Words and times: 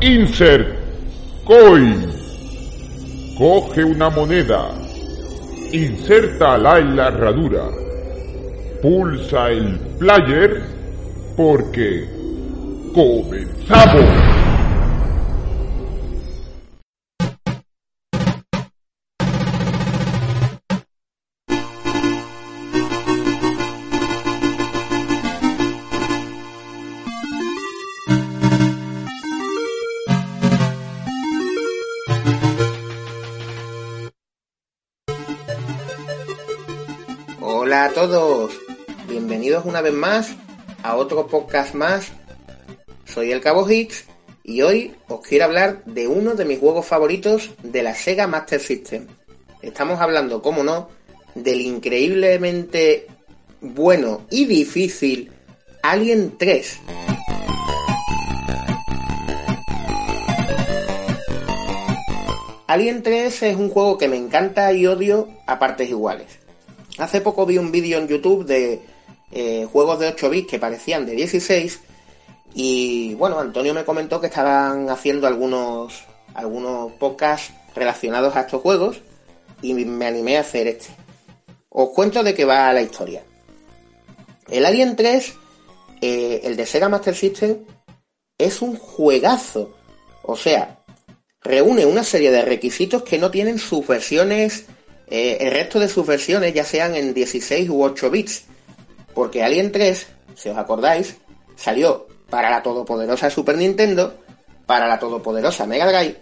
Insert 0.00 0.76
coin. 1.44 2.06
Coge 3.36 3.82
una 3.82 4.08
moneda. 4.10 4.70
Insértala 5.72 6.78
en 6.78 6.94
la 6.94 7.08
herradura. 7.08 7.64
Pulsa 8.80 9.50
el 9.50 9.76
player 9.98 10.62
porque 11.36 12.08
comenzamos. 12.94 14.47
Hola 37.78 37.90
a 37.90 37.92
todos, 37.92 38.58
bienvenidos 39.08 39.64
una 39.64 39.80
vez 39.80 39.92
más 39.92 40.34
a 40.82 40.96
otro 40.96 41.28
podcast 41.28 41.74
más. 41.74 42.10
Soy 43.04 43.30
el 43.30 43.40
Cabo 43.40 43.70
Hicks 43.70 44.04
y 44.42 44.62
hoy 44.62 44.96
os 45.06 45.20
quiero 45.20 45.44
hablar 45.44 45.84
de 45.84 46.08
uno 46.08 46.34
de 46.34 46.44
mis 46.44 46.58
juegos 46.58 46.86
favoritos 46.86 47.50
de 47.62 47.84
la 47.84 47.94
Sega 47.94 48.26
Master 48.26 48.58
System. 48.58 49.06
Estamos 49.62 50.00
hablando, 50.00 50.42
como 50.42 50.64
no, 50.64 50.88
del 51.36 51.60
increíblemente 51.60 53.06
bueno 53.60 54.26
y 54.28 54.46
difícil 54.46 55.30
Alien 55.80 56.36
3. 56.36 56.80
Alien 62.66 63.04
3 63.04 63.42
es 63.44 63.56
un 63.56 63.70
juego 63.70 63.96
que 63.98 64.08
me 64.08 64.16
encanta 64.16 64.72
y 64.72 64.84
odio 64.84 65.28
a 65.46 65.60
partes 65.60 65.88
iguales. 65.88 66.37
Hace 66.98 67.20
poco 67.20 67.46
vi 67.46 67.58
un 67.58 67.70
vídeo 67.70 67.98
en 67.98 68.08
YouTube 68.08 68.44
de 68.44 68.82
eh, 69.30 69.66
juegos 69.70 70.00
de 70.00 70.08
8 70.08 70.30
bits 70.30 70.50
que 70.50 70.58
parecían 70.58 71.06
de 71.06 71.12
16 71.12 71.80
y 72.54 73.14
bueno, 73.14 73.38
Antonio 73.38 73.72
me 73.72 73.84
comentó 73.84 74.20
que 74.20 74.26
estaban 74.26 74.90
haciendo 74.90 75.26
algunos, 75.26 76.04
algunos 76.34 76.92
podcasts 76.92 77.52
relacionados 77.74 78.34
a 78.34 78.40
estos 78.40 78.62
juegos 78.62 79.00
y 79.62 79.74
me 79.74 80.06
animé 80.06 80.38
a 80.38 80.40
hacer 80.40 80.66
este. 80.66 80.88
Os 81.68 81.90
cuento 81.90 82.22
de 82.22 82.34
qué 82.34 82.44
va 82.44 82.72
la 82.72 82.82
historia. 82.82 83.22
El 84.48 84.66
Alien 84.66 84.96
3, 84.96 85.34
eh, 86.00 86.40
el 86.44 86.56
de 86.56 86.66
Sega 86.66 86.88
Master 86.88 87.14
System, 87.14 87.58
es 88.36 88.60
un 88.62 88.76
juegazo. 88.76 89.76
O 90.22 90.36
sea, 90.36 90.80
reúne 91.42 91.86
una 91.86 92.02
serie 92.02 92.30
de 92.30 92.42
requisitos 92.42 93.02
que 93.02 93.18
no 93.18 93.30
tienen 93.30 93.58
sus 93.58 93.86
versiones 93.86 94.66
eh, 95.10 95.38
el 95.40 95.52
resto 95.52 95.80
de 95.80 95.88
sus 95.88 96.06
versiones 96.06 96.52
ya 96.52 96.64
sean 96.64 96.94
en 96.94 97.14
16 97.14 97.70
u 97.70 97.82
8 97.82 98.10
bits, 98.10 98.44
porque 99.14 99.42
Alien 99.42 99.72
3, 99.72 100.06
si 100.34 100.48
os 100.48 100.58
acordáis, 100.58 101.16
salió 101.56 102.06
para 102.28 102.50
la 102.50 102.62
todopoderosa 102.62 103.30
Super 103.30 103.56
Nintendo, 103.56 104.14
para 104.66 104.86
la 104.86 104.98
todopoderosa 104.98 105.66
Mega 105.66 105.86
Drive, 105.86 106.18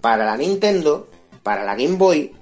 para 0.00 0.26
la 0.26 0.36
Nintendo, 0.36 1.08
para 1.42 1.64
la 1.64 1.74
Game 1.74 1.96
Boy 1.96 2.32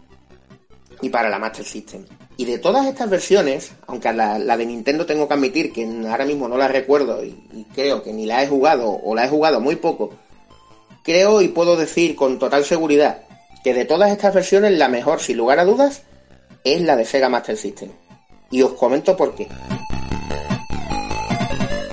y 1.02 1.08
para 1.08 1.28
la 1.28 1.38
Master 1.38 1.64
System. 1.64 2.04
Y 2.36 2.46
de 2.46 2.58
todas 2.58 2.86
estas 2.86 3.08
versiones, 3.08 3.72
aunque 3.86 4.12
la, 4.12 4.38
de 4.38 4.66
Nintendo 4.66 5.06
tengo 5.06 5.28
que 5.28 5.34
admitir 5.34 5.72
que 5.72 5.86
ahora 6.08 6.24
mismo 6.24 6.48
no 6.48 6.56
la 6.56 6.68
recuerdo 6.68 7.22
y, 7.24 7.28
y 7.52 7.64
creo 7.74 8.02
que 8.02 8.12
ni 8.12 8.26
la 8.26 8.42
he 8.42 8.48
jugado 8.48 8.90
o 8.90 9.14
la 9.14 9.24
he 9.24 9.28
jugado 9.28 9.60
muy 9.60 9.76
poco, 9.76 10.14
creo 11.04 11.42
y 11.42 11.48
puedo 11.48 11.76
decir 11.76 12.16
con 12.16 12.38
total 12.38 12.64
seguridad 12.64 13.22
que 13.62 13.74
de 13.74 13.84
todas 13.84 14.10
estas 14.10 14.34
versiones 14.34 14.72
la 14.72 14.88
mejor, 14.88 15.20
sin 15.20 15.36
lugar 15.36 15.58
a 15.58 15.64
dudas, 15.64 16.02
es 16.64 16.82
la 16.82 16.96
de 16.96 17.04
Sega 17.04 17.28
Master 17.28 17.56
System. 17.56 17.90
Y 18.50 18.62
os 18.62 18.72
comento 18.72 19.16
por 19.16 19.34
qué. 19.34 19.48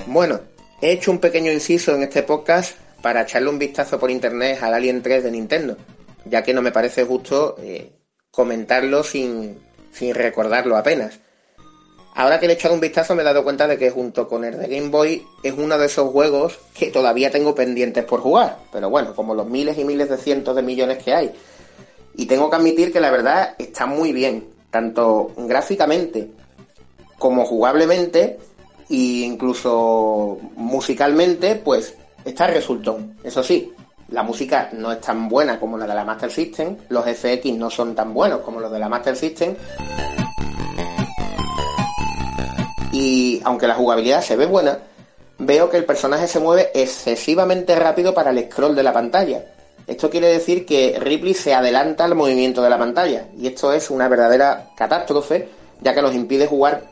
Bueno, 0.06 0.40
he 0.80 0.92
hecho 0.92 1.10
un 1.10 1.18
pequeño 1.18 1.52
inciso 1.52 1.94
en 1.94 2.02
este 2.02 2.22
podcast 2.22 2.76
para 3.02 3.22
echarle 3.22 3.48
un 3.48 3.58
vistazo 3.58 3.98
por 3.98 4.10
internet 4.10 4.62
al 4.62 4.74
Alien 4.74 5.02
3 5.02 5.24
de 5.24 5.30
Nintendo, 5.30 5.76
ya 6.24 6.42
que 6.42 6.54
no 6.54 6.62
me 6.62 6.72
parece 6.72 7.04
justo 7.04 7.56
eh, 7.58 7.92
comentarlo 8.30 9.04
sin, 9.04 9.58
sin 9.92 10.14
recordarlo 10.14 10.76
apenas. 10.76 11.20
Ahora 12.14 12.40
que 12.40 12.48
le 12.48 12.54
he 12.54 12.56
echado 12.56 12.74
un 12.74 12.80
vistazo 12.80 13.14
me 13.14 13.22
he 13.22 13.24
dado 13.24 13.44
cuenta 13.44 13.68
de 13.68 13.78
que 13.78 13.90
junto 13.90 14.26
con 14.26 14.44
el 14.44 14.58
de 14.58 14.66
Game 14.66 14.88
Boy 14.88 15.24
es 15.44 15.54
uno 15.56 15.78
de 15.78 15.86
esos 15.86 16.10
juegos 16.10 16.58
que 16.74 16.90
todavía 16.90 17.30
tengo 17.30 17.54
pendientes 17.54 18.04
por 18.04 18.20
jugar. 18.20 18.58
Pero 18.72 18.90
bueno, 18.90 19.14
como 19.14 19.36
los 19.36 19.46
miles 19.46 19.78
y 19.78 19.84
miles 19.84 20.08
de 20.08 20.16
cientos 20.16 20.56
de 20.56 20.62
millones 20.62 20.98
que 21.00 21.14
hay. 21.14 21.32
Y 22.18 22.26
tengo 22.26 22.50
que 22.50 22.56
admitir 22.56 22.92
que 22.92 22.98
la 22.98 23.12
verdad 23.12 23.54
está 23.58 23.86
muy 23.86 24.10
bien, 24.10 24.44
tanto 24.72 25.30
gráficamente 25.36 26.28
como 27.16 27.44
jugablemente 27.44 28.40
e 28.90 29.22
incluso 29.24 30.36
musicalmente, 30.56 31.54
pues 31.54 31.94
está 32.24 32.48
resultón. 32.48 33.16
Eso 33.22 33.44
sí, 33.44 33.72
la 34.08 34.24
música 34.24 34.68
no 34.72 34.90
es 34.90 35.00
tan 35.00 35.28
buena 35.28 35.60
como 35.60 35.78
la 35.78 35.86
de 35.86 35.94
la 35.94 36.04
Master 36.04 36.32
System, 36.32 36.76
los 36.88 37.04
FX 37.04 37.52
no 37.52 37.70
son 37.70 37.94
tan 37.94 38.12
buenos 38.12 38.40
como 38.40 38.58
los 38.58 38.72
de 38.72 38.80
la 38.80 38.88
Master 38.88 39.14
System. 39.14 39.54
Y 42.90 43.40
aunque 43.44 43.68
la 43.68 43.74
jugabilidad 43.74 44.22
se 44.22 44.34
ve 44.34 44.46
buena, 44.46 44.80
veo 45.38 45.70
que 45.70 45.76
el 45.76 45.84
personaje 45.84 46.26
se 46.26 46.40
mueve 46.40 46.72
excesivamente 46.74 47.76
rápido 47.76 48.12
para 48.12 48.30
el 48.30 48.50
scroll 48.50 48.74
de 48.74 48.82
la 48.82 48.92
pantalla 48.92 49.44
esto 49.88 50.10
quiere 50.10 50.28
decir 50.28 50.66
que 50.66 50.98
Ripley 51.00 51.32
se 51.32 51.54
adelanta 51.54 52.04
al 52.04 52.14
movimiento 52.14 52.60
de 52.60 52.68
la 52.68 52.76
pantalla 52.76 53.28
y 53.38 53.46
esto 53.46 53.72
es 53.72 53.88
una 53.88 54.06
verdadera 54.06 54.68
catástrofe 54.76 55.48
ya 55.80 55.94
que 55.94 56.02
nos 56.02 56.14
impide 56.14 56.46
jugar 56.46 56.84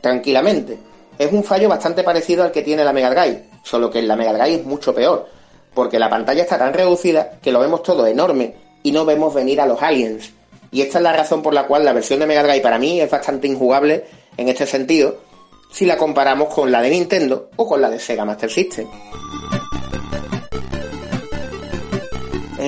tranquilamente. 0.00 0.76
Es 1.18 1.32
un 1.32 1.44
fallo 1.44 1.68
bastante 1.68 2.02
parecido 2.02 2.42
al 2.42 2.50
que 2.50 2.62
tiene 2.62 2.82
la 2.82 2.92
Mega 2.92 3.10
Drive, 3.10 3.44
solo 3.62 3.90
que 3.90 4.00
en 4.00 4.08
la 4.08 4.16
Mega 4.16 4.32
Drive 4.32 4.56
es 4.56 4.64
mucho 4.64 4.92
peor, 4.92 5.28
porque 5.72 6.00
la 6.00 6.10
pantalla 6.10 6.42
está 6.42 6.58
tan 6.58 6.74
reducida 6.74 7.38
que 7.40 7.52
lo 7.52 7.60
vemos 7.60 7.84
todo 7.84 8.06
enorme 8.06 8.56
y 8.82 8.90
no 8.90 9.04
vemos 9.04 9.32
venir 9.32 9.60
a 9.60 9.66
los 9.66 9.80
aliens. 9.80 10.32
Y 10.72 10.80
esta 10.82 10.98
es 10.98 11.04
la 11.04 11.12
razón 11.12 11.42
por 11.42 11.54
la 11.54 11.68
cual 11.68 11.84
la 11.84 11.92
versión 11.92 12.18
de 12.18 12.26
Mega 12.26 12.42
Drive 12.42 12.60
para 12.60 12.78
mí 12.78 13.00
es 13.00 13.10
bastante 13.10 13.46
injugable 13.46 14.04
en 14.36 14.48
este 14.48 14.66
sentido 14.66 15.18
si 15.70 15.86
la 15.86 15.96
comparamos 15.96 16.52
con 16.52 16.72
la 16.72 16.82
de 16.82 16.90
Nintendo 16.90 17.50
o 17.54 17.68
con 17.68 17.80
la 17.80 17.88
de 17.88 18.00
Sega 18.00 18.24
Master 18.24 18.50
System. 18.50 18.88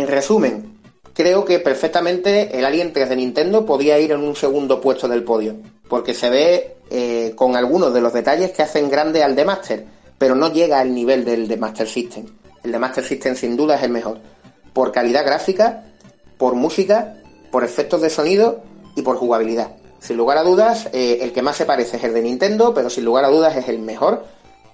En 0.05 0.11
resumen, 0.11 0.81
creo 1.15 1.47
que 1.47 1.61
perfectamente 1.61 2.59
el 2.59 2.67
Alien 2.67 2.93
3 2.93 3.09
de 3.09 3.17
Nintendo 3.17 3.65
podía 3.65 3.99
ir 3.99 4.13
en 4.13 4.21
un 4.21 4.37
segundo 4.37 4.83
puesto 4.83 5.09
del 5.09 5.25
podio, 5.25 5.57
porque 5.89 6.13
se 6.13 6.29
ve 6.29 6.77
eh, 6.91 7.33
con 7.35 7.57
algunos 7.57 7.95
de 7.95 8.03
los 8.03 8.13
detalles 8.13 8.51
que 8.51 8.61
hacen 8.61 8.91
grande 8.91 9.23
al 9.23 9.35
de 9.35 9.47
Master, 9.47 9.87
pero 10.19 10.35
no 10.35 10.53
llega 10.53 10.79
al 10.79 10.95
nivel 10.95 11.25
del 11.25 11.49
de 11.49 11.57
Master 11.57 11.89
System. 11.89 12.27
El 12.63 12.73
de 12.73 12.79
Master 12.79 13.03
System 13.03 13.35
sin 13.35 13.57
duda 13.57 13.77
es 13.77 13.83
el 13.83 13.93
mejor, 13.93 14.19
por 14.75 14.93
calidad 14.93 15.25
gráfica, 15.25 15.85
por 16.37 16.55
música, 16.55 17.17
por 17.51 17.65
efectos 17.65 18.03
de 18.03 18.11
sonido 18.11 18.61
y 18.95 19.01
por 19.01 19.17
jugabilidad. 19.17 19.77
Sin 20.01 20.19
lugar 20.19 20.37
a 20.37 20.43
dudas, 20.43 20.91
eh, 20.93 21.21
el 21.23 21.33
que 21.33 21.41
más 21.41 21.57
se 21.57 21.65
parece 21.65 21.97
es 21.97 22.05
el 22.05 22.13
de 22.13 22.21
Nintendo, 22.21 22.75
pero 22.75 22.91
sin 22.91 23.07
lugar 23.07 23.25
a 23.25 23.29
dudas 23.29 23.57
es 23.57 23.71
el 23.71 23.79
mejor, 23.79 24.27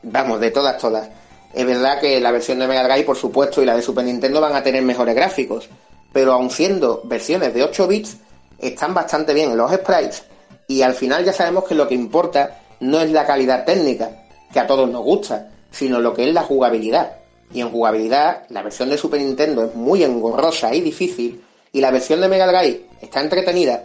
vamos, 0.02 0.40
de 0.40 0.50
todas, 0.50 0.76
todas. 0.76 1.08
Es 1.52 1.67
verdad 1.67 2.00
que 2.00 2.20
la 2.20 2.31
versión 2.31 2.58
de 2.58 2.67
Mega 2.67 2.85
Drive, 2.85 3.05
por 3.05 3.17
supuesto, 3.17 3.62
y 3.62 3.67
la 3.67 3.76
de 3.76 3.82
Super 3.82 4.05
Nintendo 4.05 4.41
van 4.41 4.55
a 4.55 4.62
tener 4.62 4.82
mejores 4.82 5.14
gráficos, 5.14 5.69
pero 6.12 6.32
aun 6.32 6.50
siendo 6.50 7.02
versiones 7.05 7.52
de 7.55 7.64
8 7.64 7.88
bits, 7.88 8.17
están 8.58 8.94
bastante 8.94 9.35
bien 9.35 9.50
en 9.50 9.56
los 9.56 9.73
sprites 9.73 10.25
y 10.70 10.82
al 10.82 10.94
final 10.94 11.25
ya 11.25 11.32
sabemos 11.32 11.64
que 11.64 11.75
lo 11.75 11.88
que 11.88 11.97
importa 11.97 12.61
no 12.79 13.00
es 13.00 13.11
la 13.11 13.26
calidad 13.26 13.64
técnica, 13.64 14.25
que 14.52 14.61
a 14.61 14.69
todos 14.69 14.88
nos 14.88 15.02
gusta, 15.02 15.50
sino 15.70 15.99
lo 15.99 16.14
que 16.14 16.29
es 16.29 16.32
la 16.32 16.43
jugabilidad. 16.43 17.17
Y 17.52 17.61
en 17.61 17.70
jugabilidad, 17.70 18.44
la 18.50 18.62
versión 18.62 18.88
de 18.88 18.97
Super 18.97 19.20
Nintendo 19.20 19.64
es 19.64 19.75
muy 19.75 20.05
engorrosa 20.05 20.73
y 20.73 20.81
difícil, 20.81 21.43
y 21.73 21.81
la 21.81 21.91
versión 21.91 22.20
de 22.20 22.29
Mega 22.29 22.47
Drive 22.47 22.87
está 23.00 23.20
entretenida, 23.20 23.85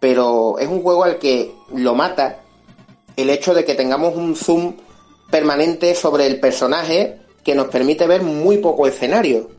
pero 0.00 0.58
es 0.58 0.68
un 0.68 0.82
juego 0.82 1.04
al 1.04 1.18
que 1.18 1.54
lo 1.74 1.94
mata 1.94 2.40
el 3.16 3.30
hecho 3.30 3.54
de 3.54 3.64
que 3.64 3.74
tengamos 3.74 4.14
un 4.14 4.36
zoom 4.36 4.74
permanente 5.30 5.94
sobre 5.94 6.26
el 6.26 6.40
personaje 6.40 7.18
que 7.44 7.54
nos 7.54 7.68
permite 7.68 8.06
ver 8.06 8.22
muy 8.22 8.58
poco 8.58 8.86
escenario, 8.86 9.50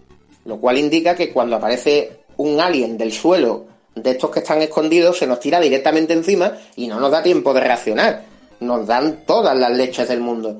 lo 0.46 0.58
cual 0.58 0.78
indica 0.78 1.16
que 1.16 1.32
cuando 1.32 1.56
aparece 1.56 2.20
un 2.38 2.60
alien 2.60 2.98
del 2.98 3.12
suelo 3.12 3.66
de 3.96 4.12
estos 4.12 4.30
que 4.30 4.40
están 4.40 4.62
escondidos 4.62 5.18
se 5.18 5.28
nos 5.28 5.40
tira 5.40 5.60
directamente 5.60 6.14
encima 6.14 6.54
y 6.76 6.88
no 6.88 7.00
nos 7.00 7.12
da 7.12 7.24
tiempo 7.24 7.54
de 7.54 7.62
reaccionar. 7.62 8.24
Nos 8.60 8.88
dan 8.88 9.24
todas 9.26 9.58
las 9.58 9.72
leches 9.72 10.08
del 10.08 10.20
mundo. 10.20 10.58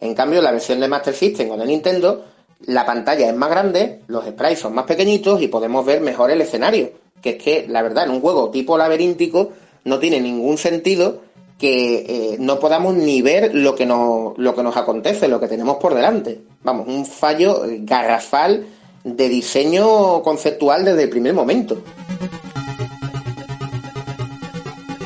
En 0.00 0.14
cambio, 0.14 0.42
la 0.42 0.52
versión 0.52 0.80
de 0.80 0.88
Master 0.88 1.14
System 1.14 1.50
o 1.50 1.56
de 1.56 1.66
Nintendo, 1.66 2.24
la 2.66 2.84
pantalla 2.84 3.28
es 3.28 3.36
más 3.36 3.50
grande, 3.50 4.00
los 4.08 4.24
sprites 4.24 4.58
son 4.58 4.74
más 4.74 4.86
pequeñitos 4.86 5.40
y 5.42 5.48
podemos 5.48 5.84
ver 5.84 6.00
mejor 6.00 6.30
el 6.30 6.40
escenario. 6.40 6.90
Que 7.20 7.30
es 7.30 7.42
que, 7.42 7.66
la 7.68 7.82
verdad, 7.82 8.04
en 8.04 8.10
un 8.10 8.20
juego 8.20 8.50
tipo 8.50 8.76
laberíntico 8.76 9.52
no 9.84 9.98
tiene 9.98 10.20
ningún 10.20 10.58
sentido 10.58 11.20
que 11.58 11.94
eh, 12.08 12.36
no 12.38 12.58
podamos 12.58 12.94
ni 12.94 13.22
ver 13.22 13.54
lo 13.54 13.74
que, 13.74 13.86
nos, 13.86 14.36
lo 14.36 14.54
que 14.54 14.62
nos 14.62 14.76
acontece, 14.76 15.28
lo 15.28 15.38
que 15.38 15.48
tenemos 15.48 15.76
por 15.76 15.94
delante. 15.94 16.40
Vamos, 16.62 16.88
un 16.88 17.06
fallo 17.06 17.62
garrafal 17.80 18.66
de 19.04 19.28
diseño 19.28 20.22
conceptual 20.22 20.84
desde 20.84 21.04
el 21.04 21.10
primer 21.10 21.34
momento. 21.34 21.78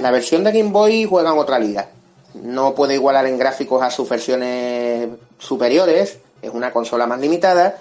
La 0.01 0.11
versión 0.11 0.45
de 0.45 0.53
Game 0.53 0.71
Boy 0.71 1.05
juega 1.05 1.33
en 1.33 1.39
otra 1.39 1.59
liga. 1.59 1.89
No 2.35 2.75
puede 2.75 2.95
igualar 2.95 3.27
en 3.27 3.39
gráficos 3.39 3.83
a 3.83 3.91
sus 3.91 4.09
versiones 4.09 5.09
superiores, 5.39 6.19
es 6.43 6.51
una 6.53 6.73
consola 6.73 7.07
más 7.07 7.21
limitada 7.21 7.79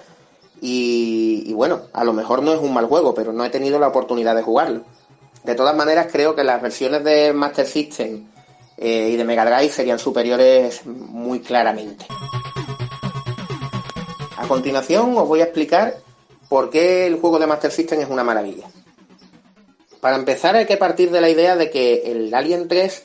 y, 0.60 1.44
y, 1.46 1.52
bueno, 1.52 1.82
a 1.92 2.04
lo 2.04 2.12
mejor 2.12 2.42
no 2.42 2.52
es 2.52 2.60
un 2.60 2.72
mal 2.72 2.86
juego, 2.86 3.14
pero 3.14 3.32
no 3.32 3.44
he 3.44 3.50
tenido 3.50 3.78
la 3.78 3.88
oportunidad 3.88 4.34
de 4.34 4.42
jugarlo. 4.42 4.82
De 5.44 5.54
todas 5.54 5.76
maneras, 5.76 6.08
creo 6.10 6.34
que 6.34 6.42
las 6.42 6.60
versiones 6.60 7.04
de 7.04 7.32
Master 7.32 7.66
System 7.66 8.26
eh, 8.76 9.10
y 9.12 9.16
de 9.16 9.24
Mega 9.24 9.44
Drive 9.44 9.72
serían 9.72 9.98
superiores 9.98 10.84
muy 10.86 11.40
claramente. 11.40 12.06
A 14.36 14.46
continuación 14.46 15.16
os 15.16 15.26
voy 15.26 15.40
a 15.40 15.44
explicar 15.44 15.96
por 16.48 16.70
qué 16.70 17.06
el 17.06 17.20
juego 17.20 17.38
de 17.38 17.46
Master 17.46 17.72
System 17.72 18.00
es 18.00 18.08
una 18.08 18.22
maravilla. 18.22 18.68
Para 20.00 20.16
empezar 20.16 20.56
hay 20.56 20.66
que 20.66 20.76
partir 20.76 21.10
de 21.10 21.20
la 21.20 21.30
idea 21.30 21.56
de 21.56 21.70
que 21.70 22.02
el 22.10 22.32
Alien 22.34 22.68
3 22.68 23.02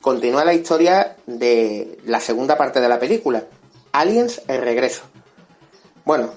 continúa 0.00 0.44
la 0.44 0.52
historia 0.52 1.16
de 1.26 1.98
la 2.04 2.20
segunda 2.20 2.58
parte 2.58 2.80
de 2.80 2.88
la 2.88 3.00
película, 3.00 3.44
Aliens 3.92 4.42
el 4.48 4.60
regreso. 4.60 5.02
Bueno, 6.04 6.30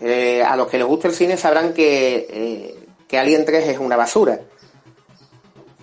eh, 0.00 0.42
a 0.42 0.56
los 0.56 0.66
que 0.66 0.78
les 0.78 0.86
gusta 0.86 1.06
el 1.08 1.14
cine 1.14 1.36
sabrán 1.36 1.72
que, 1.72 2.26
eh, 2.28 2.86
que 3.06 3.18
Alien 3.18 3.44
3 3.44 3.68
es 3.68 3.78
una 3.78 3.96
basura. 3.96 4.40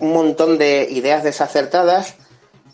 Un 0.00 0.12
montón 0.12 0.58
de 0.58 0.86
ideas 0.90 1.24
desacertadas 1.24 2.16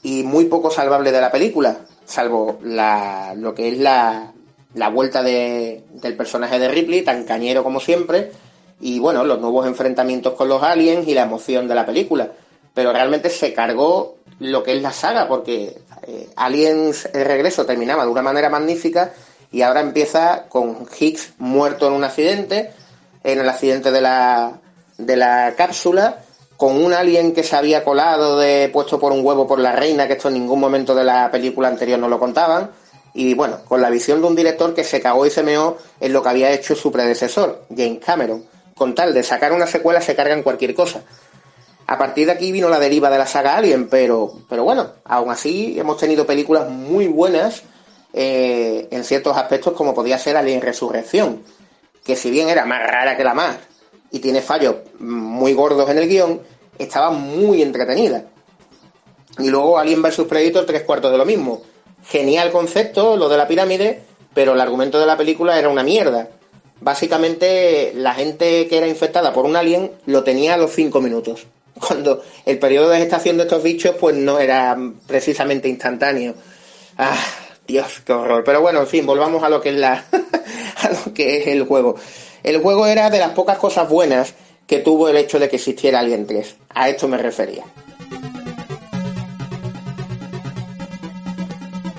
y 0.06 0.22
muy 0.22 0.44
poco 0.44 0.70
salvable 0.70 1.10
de 1.10 1.20
la 1.20 1.32
película, 1.32 1.78
salvo 2.04 2.60
la, 2.62 3.34
lo 3.36 3.56
que 3.56 3.66
es 3.66 3.78
la, 3.78 4.32
la 4.74 4.88
vuelta 4.88 5.20
de, 5.20 5.82
del 5.94 6.16
personaje 6.16 6.60
de 6.60 6.68
Ripley, 6.68 7.02
tan 7.02 7.24
cañero 7.24 7.64
como 7.64 7.80
siempre, 7.80 8.30
y 8.80 9.00
bueno, 9.00 9.24
los 9.24 9.40
nuevos 9.40 9.66
enfrentamientos 9.66 10.34
con 10.34 10.48
los 10.48 10.62
aliens 10.62 11.08
y 11.08 11.14
la 11.14 11.22
emoción 11.22 11.66
de 11.66 11.74
la 11.74 11.84
película. 11.84 12.30
Pero 12.72 12.92
realmente 12.92 13.30
se 13.30 13.52
cargó 13.52 14.18
lo 14.38 14.62
que 14.62 14.76
es 14.76 14.82
la 14.82 14.92
saga, 14.92 15.26
porque 15.26 15.76
eh, 16.06 16.28
Aliens 16.36 17.08
el 17.12 17.24
regreso 17.24 17.66
terminaba 17.66 18.04
de 18.04 18.12
una 18.12 18.22
manera 18.22 18.48
magnífica 18.48 19.12
y 19.50 19.62
ahora 19.62 19.80
empieza 19.80 20.44
con 20.48 20.86
Higgs 21.00 21.32
muerto 21.38 21.88
en 21.88 21.94
un 21.94 22.04
accidente, 22.04 22.70
en 23.24 23.40
el 23.40 23.48
accidente 23.48 23.90
de 23.90 24.02
la, 24.02 24.60
de 24.98 25.16
la 25.16 25.54
cápsula, 25.56 26.22
con 26.56 26.82
un 26.82 26.92
alien 26.92 27.32
que 27.32 27.42
se 27.42 27.56
había 27.56 27.84
colado 27.84 28.38
de 28.38 28.70
puesto 28.72 28.98
por 28.98 29.12
un 29.12 29.24
huevo 29.24 29.46
por 29.46 29.58
la 29.58 29.72
reina, 29.72 30.06
que 30.06 30.14
esto 30.14 30.28
en 30.28 30.34
ningún 30.34 30.60
momento 30.60 30.94
de 30.94 31.04
la 31.04 31.30
película 31.30 31.68
anterior 31.68 31.98
no 31.98 32.08
lo 32.08 32.18
contaban, 32.18 32.70
y 33.14 33.34
bueno, 33.34 33.60
con 33.66 33.80
la 33.80 33.90
visión 33.90 34.20
de 34.20 34.26
un 34.26 34.36
director 34.36 34.74
que 34.74 34.84
se 34.84 35.00
cagó 35.00 35.26
y 35.26 35.30
se 35.30 35.42
meó 35.42 35.78
en 36.00 36.12
lo 36.12 36.22
que 36.22 36.28
había 36.28 36.50
hecho 36.50 36.74
su 36.74 36.92
predecesor, 36.92 37.64
James 37.74 38.00
Cameron 38.04 38.56
con 38.76 38.94
tal 38.94 39.14
de 39.14 39.22
sacar 39.22 39.52
una 39.52 39.66
secuela 39.66 40.00
se 40.00 40.14
cargan 40.14 40.42
cualquier 40.42 40.74
cosa. 40.74 41.02
A 41.86 41.96
partir 41.96 42.26
de 42.26 42.32
aquí 42.32 42.52
vino 42.52 42.68
la 42.68 42.78
deriva 42.78 43.10
de 43.10 43.18
la 43.18 43.26
saga 43.26 43.56
Alien, 43.56 43.88
pero, 43.88 44.32
pero 44.48 44.64
bueno, 44.64 44.92
aún 45.04 45.30
así 45.30 45.78
hemos 45.78 45.96
tenido 45.96 46.26
películas 46.26 46.68
muy 46.68 47.06
buenas 47.06 47.62
eh, 48.12 48.86
en 48.90 49.04
ciertos 49.04 49.36
aspectos 49.36 49.72
como 49.72 49.94
podía 49.94 50.18
ser 50.18 50.36
Alien 50.36 50.60
Resurrección, 50.60 51.42
que 52.04 52.16
si 52.16 52.30
bien 52.30 52.50
era 52.50 52.66
más 52.66 52.86
rara 52.86 53.16
que 53.16 53.24
la 53.24 53.34
más 53.34 53.56
y 54.16 54.18
tiene 54.18 54.40
fallos 54.40 54.76
muy 54.98 55.52
gordos 55.52 55.88
en 55.90 55.98
el 55.98 56.08
guion, 56.08 56.40
estaba 56.78 57.10
muy 57.10 57.62
entretenida. 57.62 58.24
Y 59.38 59.48
luego 59.48 59.78
Alien 59.78 60.02
vs 60.02 60.22
Predator, 60.28 60.66
tres 60.66 60.82
cuartos 60.82 61.12
de 61.12 61.18
lo 61.18 61.24
mismo. 61.24 61.62
Genial 62.06 62.50
concepto, 62.50 63.16
lo 63.16 63.28
de 63.28 63.36
la 63.36 63.46
pirámide, 63.46 64.02
pero 64.34 64.54
el 64.54 64.60
argumento 64.60 64.98
de 64.98 65.06
la 65.06 65.16
película 65.16 65.58
era 65.58 65.68
una 65.68 65.82
mierda 65.82 66.30
básicamente 66.80 67.92
la 67.94 68.14
gente 68.14 68.66
que 68.68 68.76
era 68.76 68.86
infectada 68.86 69.32
por 69.32 69.44
un 69.44 69.56
alien 69.56 69.92
lo 70.06 70.24
tenía 70.24 70.54
a 70.54 70.56
los 70.56 70.72
5 70.72 71.00
minutos. 71.00 71.46
Cuando 71.74 72.22
el 72.44 72.58
periodo 72.58 72.88
de 72.90 72.98
gestación 72.98 73.36
de 73.36 73.44
estos 73.44 73.62
bichos 73.62 73.96
pues 73.98 74.16
no 74.16 74.38
era 74.38 74.76
precisamente 75.06 75.68
instantáneo. 75.68 76.34
Ah, 76.96 77.18
Dios, 77.66 78.02
qué 78.04 78.12
horror. 78.12 78.42
Pero 78.44 78.60
bueno, 78.60 78.80
en 78.80 78.86
fin, 78.86 79.04
volvamos 79.04 79.42
a 79.42 79.48
lo 79.48 79.60
que 79.60 79.70
es 79.70 79.76
la 79.76 80.04
a 80.82 80.90
lo 80.90 81.12
que 81.12 81.38
es 81.38 81.46
el 81.48 81.64
juego. 81.64 81.96
El 82.46 82.58
juego 82.58 82.86
era 82.86 83.10
de 83.10 83.18
las 83.18 83.32
pocas 83.32 83.58
cosas 83.58 83.88
buenas 83.88 84.34
que 84.68 84.78
tuvo 84.78 85.08
el 85.08 85.16
hecho 85.16 85.40
de 85.40 85.48
que 85.48 85.56
existiera 85.56 85.98
Alien 85.98 86.28
3. 86.28 86.54
A 86.68 86.88
esto 86.88 87.08
me 87.08 87.18
refería. 87.18 87.64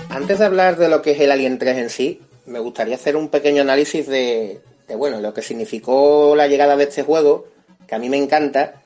Antes 0.08 0.38
de 0.38 0.44
hablar 0.46 0.78
de 0.78 0.88
lo 0.88 1.02
que 1.02 1.10
es 1.10 1.20
el 1.20 1.32
Alien 1.32 1.58
3 1.58 1.76
en 1.76 1.90
sí, 1.90 2.22
me 2.46 2.60
gustaría 2.60 2.94
hacer 2.94 3.14
un 3.14 3.28
pequeño 3.28 3.60
análisis 3.60 4.06
de, 4.06 4.62
bueno, 4.96 5.20
lo 5.20 5.34
que 5.34 5.42
significó 5.42 6.34
la 6.34 6.48
llegada 6.48 6.76
de 6.76 6.84
este 6.84 7.02
juego, 7.02 7.44
que 7.86 7.94
a 7.94 7.98
mí 7.98 8.08
me 8.08 8.16
encanta, 8.16 8.80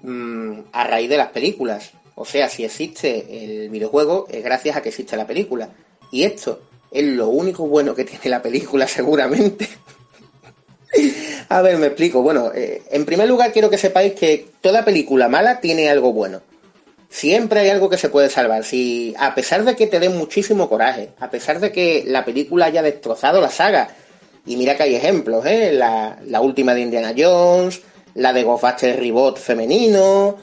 mm, 0.00 0.60
a 0.72 0.84
raíz 0.84 1.10
de 1.10 1.18
las 1.18 1.32
películas. 1.32 1.90
O 2.14 2.24
sea, 2.24 2.48
si 2.48 2.64
existe 2.64 3.44
el 3.44 3.68
videojuego 3.68 4.26
es 4.30 4.42
gracias 4.42 4.74
a 4.74 4.80
que 4.80 4.88
existe 4.88 5.18
la 5.18 5.26
película. 5.26 5.68
Y 6.10 6.22
esto 6.22 6.62
es 6.90 7.04
lo 7.04 7.28
único 7.28 7.68
bueno 7.68 7.94
que 7.94 8.04
tiene 8.04 8.30
la 8.30 8.40
película 8.40 8.88
seguramente. 8.88 9.68
A 11.48 11.62
ver, 11.62 11.78
me 11.78 11.86
explico. 11.86 12.22
Bueno, 12.22 12.52
eh, 12.54 12.82
en 12.90 13.04
primer 13.04 13.28
lugar 13.28 13.52
quiero 13.52 13.70
que 13.70 13.78
sepáis 13.78 14.12
que 14.14 14.48
toda 14.60 14.84
película 14.84 15.28
mala 15.28 15.60
tiene 15.60 15.88
algo 15.88 16.12
bueno. 16.12 16.42
Siempre 17.08 17.60
hay 17.60 17.70
algo 17.70 17.88
que 17.88 17.96
se 17.96 18.10
puede 18.10 18.28
salvar. 18.28 18.64
Si, 18.64 19.14
a 19.18 19.34
pesar 19.34 19.64
de 19.64 19.74
que 19.74 19.86
te 19.86 19.98
dé 19.98 20.10
muchísimo 20.10 20.68
coraje, 20.68 21.10
a 21.18 21.30
pesar 21.30 21.58
de 21.58 21.72
que 21.72 22.04
la 22.06 22.24
película 22.24 22.66
haya 22.66 22.82
destrozado 22.82 23.40
la 23.40 23.48
saga, 23.48 23.88
y 24.44 24.56
mira 24.56 24.76
que 24.76 24.82
hay 24.82 24.94
ejemplos, 24.94 25.44
¿eh? 25.46 25.72
La, 25.72 26.40
última 26.40 26.74
de 26.74 26.82
Indiana 26.82 27.14
Jones, 27.16 27.80
la 28.14 28.32
de 28.32 28.42
Ghostbusters 28.42 28.98
Reboot 28.98 29.38
femenino, 29.38 30.36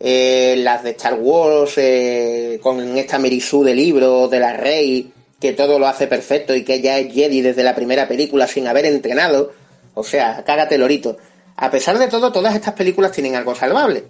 eh, 0.00 0.56
las 0.58 0.82
de 0.82 0.90
Star 0.90 1.14
Wars 1.14 1.74
eh, 1.76 2.58
con 2.62 2.98
esta 2.98 3.18
Merisú 3.18 3.62
de 3.64 3.74
libro 3.74 4.28
de 4.28 4.40
la 4.40 4.54
Rey, 4.54 5.12
que 5.40 5.52
todo 5.52 5.78
lo 5.78 5.86
hace 5.86 6.06
perfecto 6.06 6.54
y 6.54 6.64
que 6.64 6.80
ya 6.80 6.98
es 6.98 7.12
Jedi 7.12 7.40
desde 7.40 7.62
la 7.62 7.74
primera 7.74 8.06
película 8.06 8.46
sin 8.46 8.66
haber 8.66 8.86
entrenado. 8.86 9.52
O 9.94 10.04
sea, 10.04 10.42
cágate 10.44 10.78
lorito. 10.78 11.16
A 11.56 11.70
pesar 11.70 11.98
de 11.98 12.08
todo, 12.08 12.32
todas 12.32 12.54
estas 12.54 12.74
películas 12.74 13.12
tienen 13.12 13.36
algo 13.36 13.54
salvable. 13.54 14.04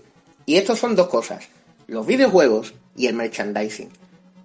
Y 0.47 0.57
estos 0.57 0.79
son 0.79 0.97
dos 0.97 1.09
cosas 1.09 1.49
los 1.93 2.07
videojuegos 2.07 2.75
y 2.97 3.07
el 3.07 3.15
merchandising, 3.15 3.91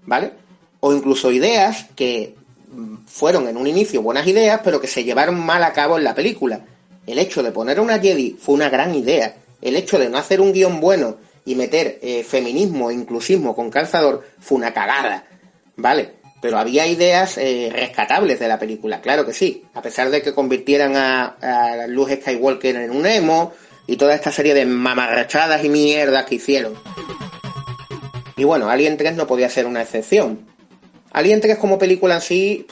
¿vale? 0.06 0.34
O 0.80 0.94
incluso 0.94 1.32
ideas 1.32 1.88
que 1.96 2.36
mm, 2.72 3.06
fueron 3.06 3.48
en 3.48 3.58
un 3.58 3.68
inicio 3.68 4.02
buenas 4.02 4.28
ideas, 4.28 4.62
pero 4.64 4.80
que 4.82 4.88
se 4.88 5.04
llevaron 5.04 5.40
mal 5.40 5.64
a 5.64 5.74
cabo 5.74 5.98
en 5.98 6.04
la 6.04 6.14
película. 6.14 6.66
El 7.06 7.20
hecho 7.20 7.42
de 7.42 7.52
poner 7.52 7.80
una 7.80 8.00
Jedi 8.00 8.38
fue 8.40 8.56
una 8.56 8.70
gran 8.70 8.94
idea. 8.94 9.36
El 9.62 9.76
hecho 9.76 9.98
de 9.98 10.10
no 10.10 10.18
hacer 10.18 10.42
un 10.42 10.54
guion 10.54 10.80
bueno 10.80 11.18
y 11.46 11.56
meter 11.56 12.00
eh, 12.02 12.24
feminismo 12.24 12.92
e 12.92 12.96
inclusismo 12.96 13.56
con 13.56 13.70
calzador 13.70 14.26
fue 14.40 14.58
una 14.58 14.74
cagada, 14.74 15.26
¿vale? 15.78 16.16
Pero 16.42 16.60
había 16.60 16.86
ideas 16.86 17.38
eh, 17.38 17.72
rescatables 17.74 18.40
de 18.40 18.48
la 18.48 18.60
película, 18.60 19.02
claro 19.02 19.26
que 19.26 19.34
sí. 19.34 19.64
A 19.74 19.82
pesar 19.82 20.10
de 20.12 20.22
que 20.22 20.34
convirtieran 20.34 20.96
a, 20.96 21.38
a 21.42 21.88
Luz 21.88 22.12
Skywalker 22.12 22.76
en 22.76 22.92
un 22.92 23.06
emo 23.06 23.54
y 23.88 23.98
toda 23.98 24.14
esta 24.14 24.32
serie 24.32 24.54
de 24.54 24.66
mamarrachadas 24.66 25.64
y 25.64 25.70
mierdas 25.70 26.26
que 26.26 26.36
hicieron. 26.36 26.76
Y 28.36 28.44
bueno, 28.44 28.70
Alien 28.70 28.98
3 28.98 29.16
no 29.16 29.26
podía 29.26 29.50
ser 29.50 29.66
una 29.66 29.82
excepción. 29.82 30.46
Alien 31.12 31.42
3 31.42 31.58
como 31.58 31.80
película 31.80 32.16
en 32.16 32.22
sí 32.22 32.68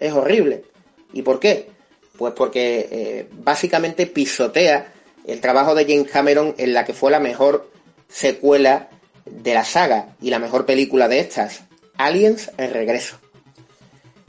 es 0.00 0.12
horrible. 0.12 0.64
¿Y 1.12 1.22
por 1.22 1.38
qué? 1.38 1.70
Pues 2.18 2.34
porque 2.34 2.88
eh, 2.90 3.28
básicamente 3.32 4.06
pisotea 4.06 4.92
el 5.26 5.40
trabajo 5.40 5.74
de 5.74 5.84
James 5.84 6.10
Cameron 6.10 6.54
en 6.58 6.72
la 6.72 6.84
que 6.84 6.92
fue 6.92 7.10
la 7.10 7.20
mejor 7.20 7.70
secuela 8.08 8.88
de 9.24 9.54
la 9.54 9.64
saga 9.64 10.16
y 10.20 10.30
la 10.30 10.38
mejor 10.38 10.66
película 10.66 11.08
de 11.08 11.20
estas, 11.20 11.62
Aliens 11.96 12.50
el 12.56 12.72
regreso. 12.72 13.16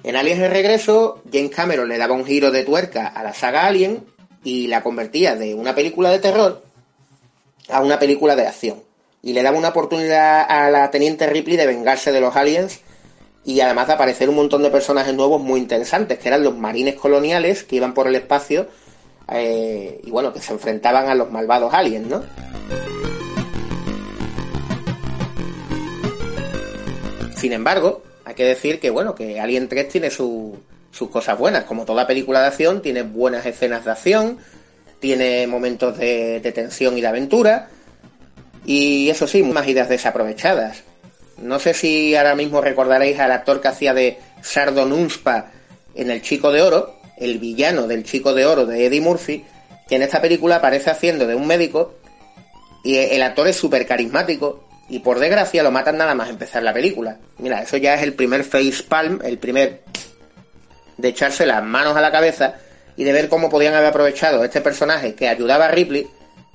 En 0.04 0.16
Aliens 0.16 0.42
el 0.42 0.52
regreso, 0.52 1.22
James 1.32 1.52
Cameron 1.52 1.90
le 1.90 1.98
daba 1.98 2.14
un 2.14 2.26
giro 2.26 2.52
de 2.52 2.64
tuerca 2.64 3.08
a 3.08 3.24
la 3.24 3.34
saga 3.34 3.66
Alien 3.66 4.06
y 4.44 4.68
la 4.68 4.84
convertía 4.84 5.36
de 5.36 5.56
una 5.56 5.74
película 5.74 6.12
de 6.12 6.20
terror 6.20 6.64
a 7.70 7.82
una 7.82 7.98
película 7.98 8.36
de 8.36 8.46
acción 8.46 8.84
y 9.24 9.34
le 9.34 9.42
daba 9.42 9.58
una 9.58 9.70
oportunidad 9.70 10.46
a 10.48 10.70
la 10.70 10.92
teniente 10.92 11.26
Ripley 11.26 11.58
de 11.58 11.66
vengarse 11.66 12.12
de 12.12 12.22
los 12.22 12.36
aliens 12.36 12.82
y 13.44 13.60
además 13.60 13.88
de 13.88 13.94
aparecer 13.94 14.30
un 14.30 14.36
montón 14.36 14.62
de 14.62 14.70
personajes 14.70 15.14
nuevos 15.16 15.42
muy 15.42 15.60
interesantes, 15.60 16.20
que 16.20 16.28
eran 16.28 16.44
los 16.44 16.56
marines 16.56 16.96
coloniales 16.96 17.64
que 17.64 17.78
iban 17.78 17.96
por 17.96 18.08
el 18.08 18.16
espacio 18.16 18.68
eh, 19.32 20.00
y 20.04 20.12
bueno, 20.12 20.32
que 20.32 20.42
se 20.42 20.54
enfrentaban 20.54 21.10
a 21.10 21.16
los 21.16 21.32
malvados 21.32 21.74
aliens, 21.74 22.08
¿no? 22.08 22.24
Sin 27.46 27.54
embargo, 27.54 28.02
hay 28.24 28.34
que 28.34 28.44
decir 28.44 28.80
que 28.80 28.90
bueno, 28.90 29.14
que 29.14 29.40
Alien 29.40 29.70
3 29.70 29.88
tiene 29.88 30.10
sus 30.10 30.58
cosas 31.12 31.38
buenas, 31.38 31.66
como 31.66 31.86
toda 31.86 32.08
película 32.08 32.42
de 32.42 32.48
acción, 32.48 32.82
tiene 32.82 33.04
buenas 33.04 33.46
escenas 33.46 33.86
de 33.86 33.92
acción, 33.92 34.40
tiene 35.00 35.46
momentos 35.46 35.96
de, 35.96 36.40
tensión 36.56 36.98
y 36.98 37.02
de 37.02 37.08
aventura, 37.08 37.70
y 38.66 39.12
eso 39.12 39.28
sí, 39.28 39.44
más 39.44 39.68
ideas 39.68 39.90
desaprovechadas. 39.90 40.82
No 41.38 41.60
sé 41.60 41.76
si 41.76 42.16
ahora 42.16 42.34
mismo 42.34 42.62
recordaréis 42.62 43.20
al 43.20 43.32
actor 43.32 43.62
que 43.62 43.68
hacía 43.68 43.94
de 43.94 44.18
Sardon 44.42 44.92
Unspa 44.92 45.52
en 45.94 46.10
El 46.10 46.24
Chico 46.24 46.52
de 46.52 46.64
Oro, 46.64 46.96
el 47.16 47.38
villano 47.38 47.86
del 47.86 48.06
Chico 48.06 48.34
de 48.34 48.48
Oro 48.48 48.66
de 48.66 48.88
Eddie 48.88 49.02
Murphy, 49.02 49.46
que 49.88 49.98
en 49.98 50.02
esta 50.02 50.20
película 50.20 50.56
aparece 50.56 50.90
haciendo 50.90 51.28
de 51.28 51.36
un 51.36 51.46
médico 51.46 51.94
y 52.84 52.98
el 52.98 53.22
actor 53.22 53.48
es 53.48 53.56
súper 53.56 53.86
carismático 53.86 54.66
y 54.90 55.00
por 55.00 55.20
desgracia 55.20 55.64
lo 55.64 55.72
matan 55.72 55.98
nada 55.98 56.16
más 56.16 56.30
empezar 56.30 56.64
la 56.64 56.74
película. 56.74 57.18
Mira, 57.38 57.62
eso 57.62 57.78
ya 57.78 57.96
es 57.96 58.04
el 58.04 58.14
primer 58.14 58.44
face 58.44 58.84
palm, 58.88 59.20
el 59.24 59.38
primer 59.38 59.84
de 60.98 61.08
echarse 61.10 61.46
las 61.46 61.64
manos 61.64 61.98
a 61.98 62.02
la 62.02 62.12
cabeza 62.12 62.56
y 62.96 63.04
de 63.04 63.12
ver 63.12 63.30
cómo 63.30 63.50
podían 63.50 63.74
haber 63.74 63.90
aprovechado 63.90 64.44
este 64.44 64.62
personaje 64.62 65.16
que 65.16 65.28
ayudaba 65.28 65.66
a 65.66 65.72
Ripley 65.72 66.08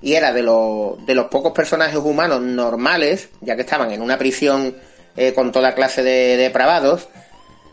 y 0.02 0.14
era 0.14 0.32
de, 0.32 0.42
de 0.42 1.14
los 1.14 1.26
pocos 1.26 1.52
personajes 1.52 1.96
humanos 1.96 2.40
normales, 2.40 3.28
ya 3.40 3.54
que 3.56 3.62
estaban 3.62 3.90
en 3.90 4.00
una 4.00 4.16
prisión 4.16 4.74
eh, 5.16 5.34
con 5.34 5.52
toda 5.52 5.74
clase 5.74 6.02
de 6.02 6.36
depravados, 6.38 7.08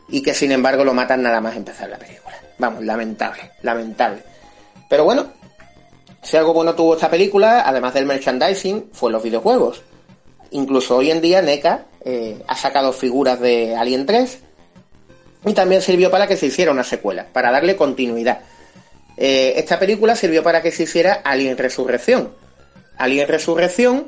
y 0.09 0.21
que 0.21 0.33
sin 0.33 0.51
embargo 0.51 0.83
lo 0.83 0.93
matan 0.93 1.21
nada 1.21 1.39
más 1.39 1.55
empezar 1.55 1.89
la 1.89 1.97
película. 1.97 2.35
Vamos, 2.57 2.83
lamentable, 2.83 3.51
lamentable. 3.61 4.23
Pero 4.89 5.03
bueno, 5.03 5.27
si 6.21 6.35
algo 6.35 6.53
bueno 6.53 6.75
tuvo 6.75 6.95
esta 6.95 7.09
película, 7.09 7.63
además 7.65 7.93
del 7.93 8.05
merchandising, 8.05 8.89
fue 8.91 9.11
los 9.11 9.23
videojuegos. 9.23 9.81
Incluso 10.51 10.97
hoy 10.97 11.11
en 11.11 11.21
día 11.21 11.41
NECA 11.41 11.85
eh, 12.03 12.41
ha 12.47 12.55
sacado 12.55 12.93
figuras 12.93 13.39
de 13.39 13.75
Alien 13.75 14.05
3 14.05 14.39
y 15.45 15.53
también 15.53 15.81
sirvió 15.81 16.09
para 16.11 16.27
que 16.27 16.37
se 16.37 16.47
hiciera 16.47 16.71
una 16.71 16.83
secuela, 16.83 17.27
para 17.31 17.51
darle 17.51 17.75
continuidad. 17.75 18.39
Eh, 19.17 19.53
esta 19.57 19.79
película 19.79 20.15
sirvió 20.15 20.43
para 20.43 20.61
que 20.61 20.71
se 20.71 20.83
hiciera 20.83 21.13
Alien 21.13 21.57
Resurrección. 21.57 22.33
Alien 22.97 23.27
Resurrección, 23.27 24.07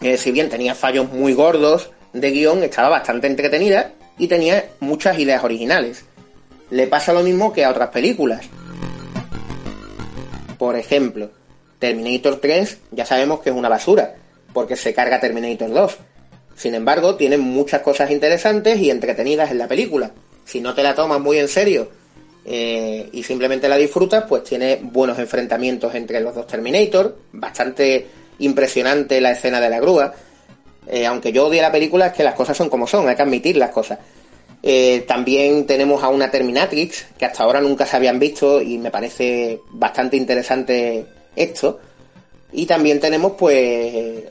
eh, 0.00 0.16
si 0.16 0.32
bien 0.32 0.48
tenía 0.48 0.74
fallos 0.74 1.10
muy 1.12 1.34
gordos 1.34 1.90
de 2.12 2.30
guion, 2.30 2.62
estaba 2.62 2.88
bastante 2.88 3.26
entretenida 3.26 3.92
y 4.18 4.28
tenía 4.28 4.70
muchas 4.80 5.18
ideas 5.18 5.44
originales. 5.44 6.04
Le 6.70 6.86
pasa 6.86 7.12
lo 7.12 7.22
mismo 7.22 7.52
que 7.52 7.64
a 7.64 7.70
otras 7.70 7.90
películas. 7.90 8.46
Por 10.58 10.76
ejemplo, 10.76 11.30
Terminator 11.78 12.40
3 12.40 12.78
ya 12.92 13.04
sabemos 13.04 13.40
que 13.40 13.50
es 13.50 13.56
una 13.56 13.68
basura, 13.68 14.14
porque 14.52 14.76
se 14.76 14.94
carga 14.94 15.20
Terminator 15.20 15.70
2. 15.70 15.96
Sin 16.56 16.74
embargo, 16.74 17.16
tiene 17.16 17.38
muchas 17.38 17.82
cosas 17.82 18.10
interesantes 18.10 18.78
y 18.78 18.90
entretenidas 18.90 19.50
en 19.50 19.58
la 19.58 19.68
película. 19.68 20.12
Si 20.44 20.60
no 20.60 20.74
te 20.74 20.82
la 20.82 20.94
tomas 20.94 21.20
muy 21.20 21.38
en 21.38 21.48
serio 21.48 21.88
eh, 22.44 23.08
y 23.12 23.22
simplemente 23.22 23.68
la 23.68 23.76
disfrutas, 23.76 24.24
pues 24.28 24.44
tiene 24.44 24.78
buenos 24.82 25.18
enfrentamientos 25.18 25.94
entre 25.94 26.20
los 26.20 26.34
dos 26.34 26.46
Terminator, 26.46 27.16
bastante 27.32 28.06
impresionante 28.38 29.20
la 29.20 29.32
escena 29.32 29.60
de 29.60 29.70
la 29.70 29.80
grúa. 29.80 30.12
Eh, 30.86 31.06
aunque 31.06 31.32
yo 31.32 31.46
odie 31.46 31.62
la 31.62 31.72
película, 31.72 32.06
es 32.06 32.12
que 32.12 32.24
las 32.24 32.34
cosas 32.34 32.56
son 32.56 32.68
como 32.68 32.86
son, 32.86 33.08
hay 33.08 33.16
que 33.16 33.22
admitir 33.22 33.56
las 33.56 33.70
cosas. 33.70 33.98
Eh, 34.64 35.04
también 35.08 35.66
tenemos 35.66 36.02
a 36.02 36.08
una 36.08 36.30
Terminatrix, 36.30 37.06
que 37.18 37.24
hasta 37.24 37.42
ahora 37.42 37.60
nunca 37.60 37.86
se 37.86 37.96
habían 37.96 38.18
visto 38.18 38.60
y 38.60 38.78
me 38.78 38.90
parece 38.90 39.60
bastante 39.70 40.16
interesante 40.16 41.06
esto. 41.34 41.80
Y 42.52 42.66
también 42.66 43.00
tenemos, 43.00 43.32
pues, 43.38 44.22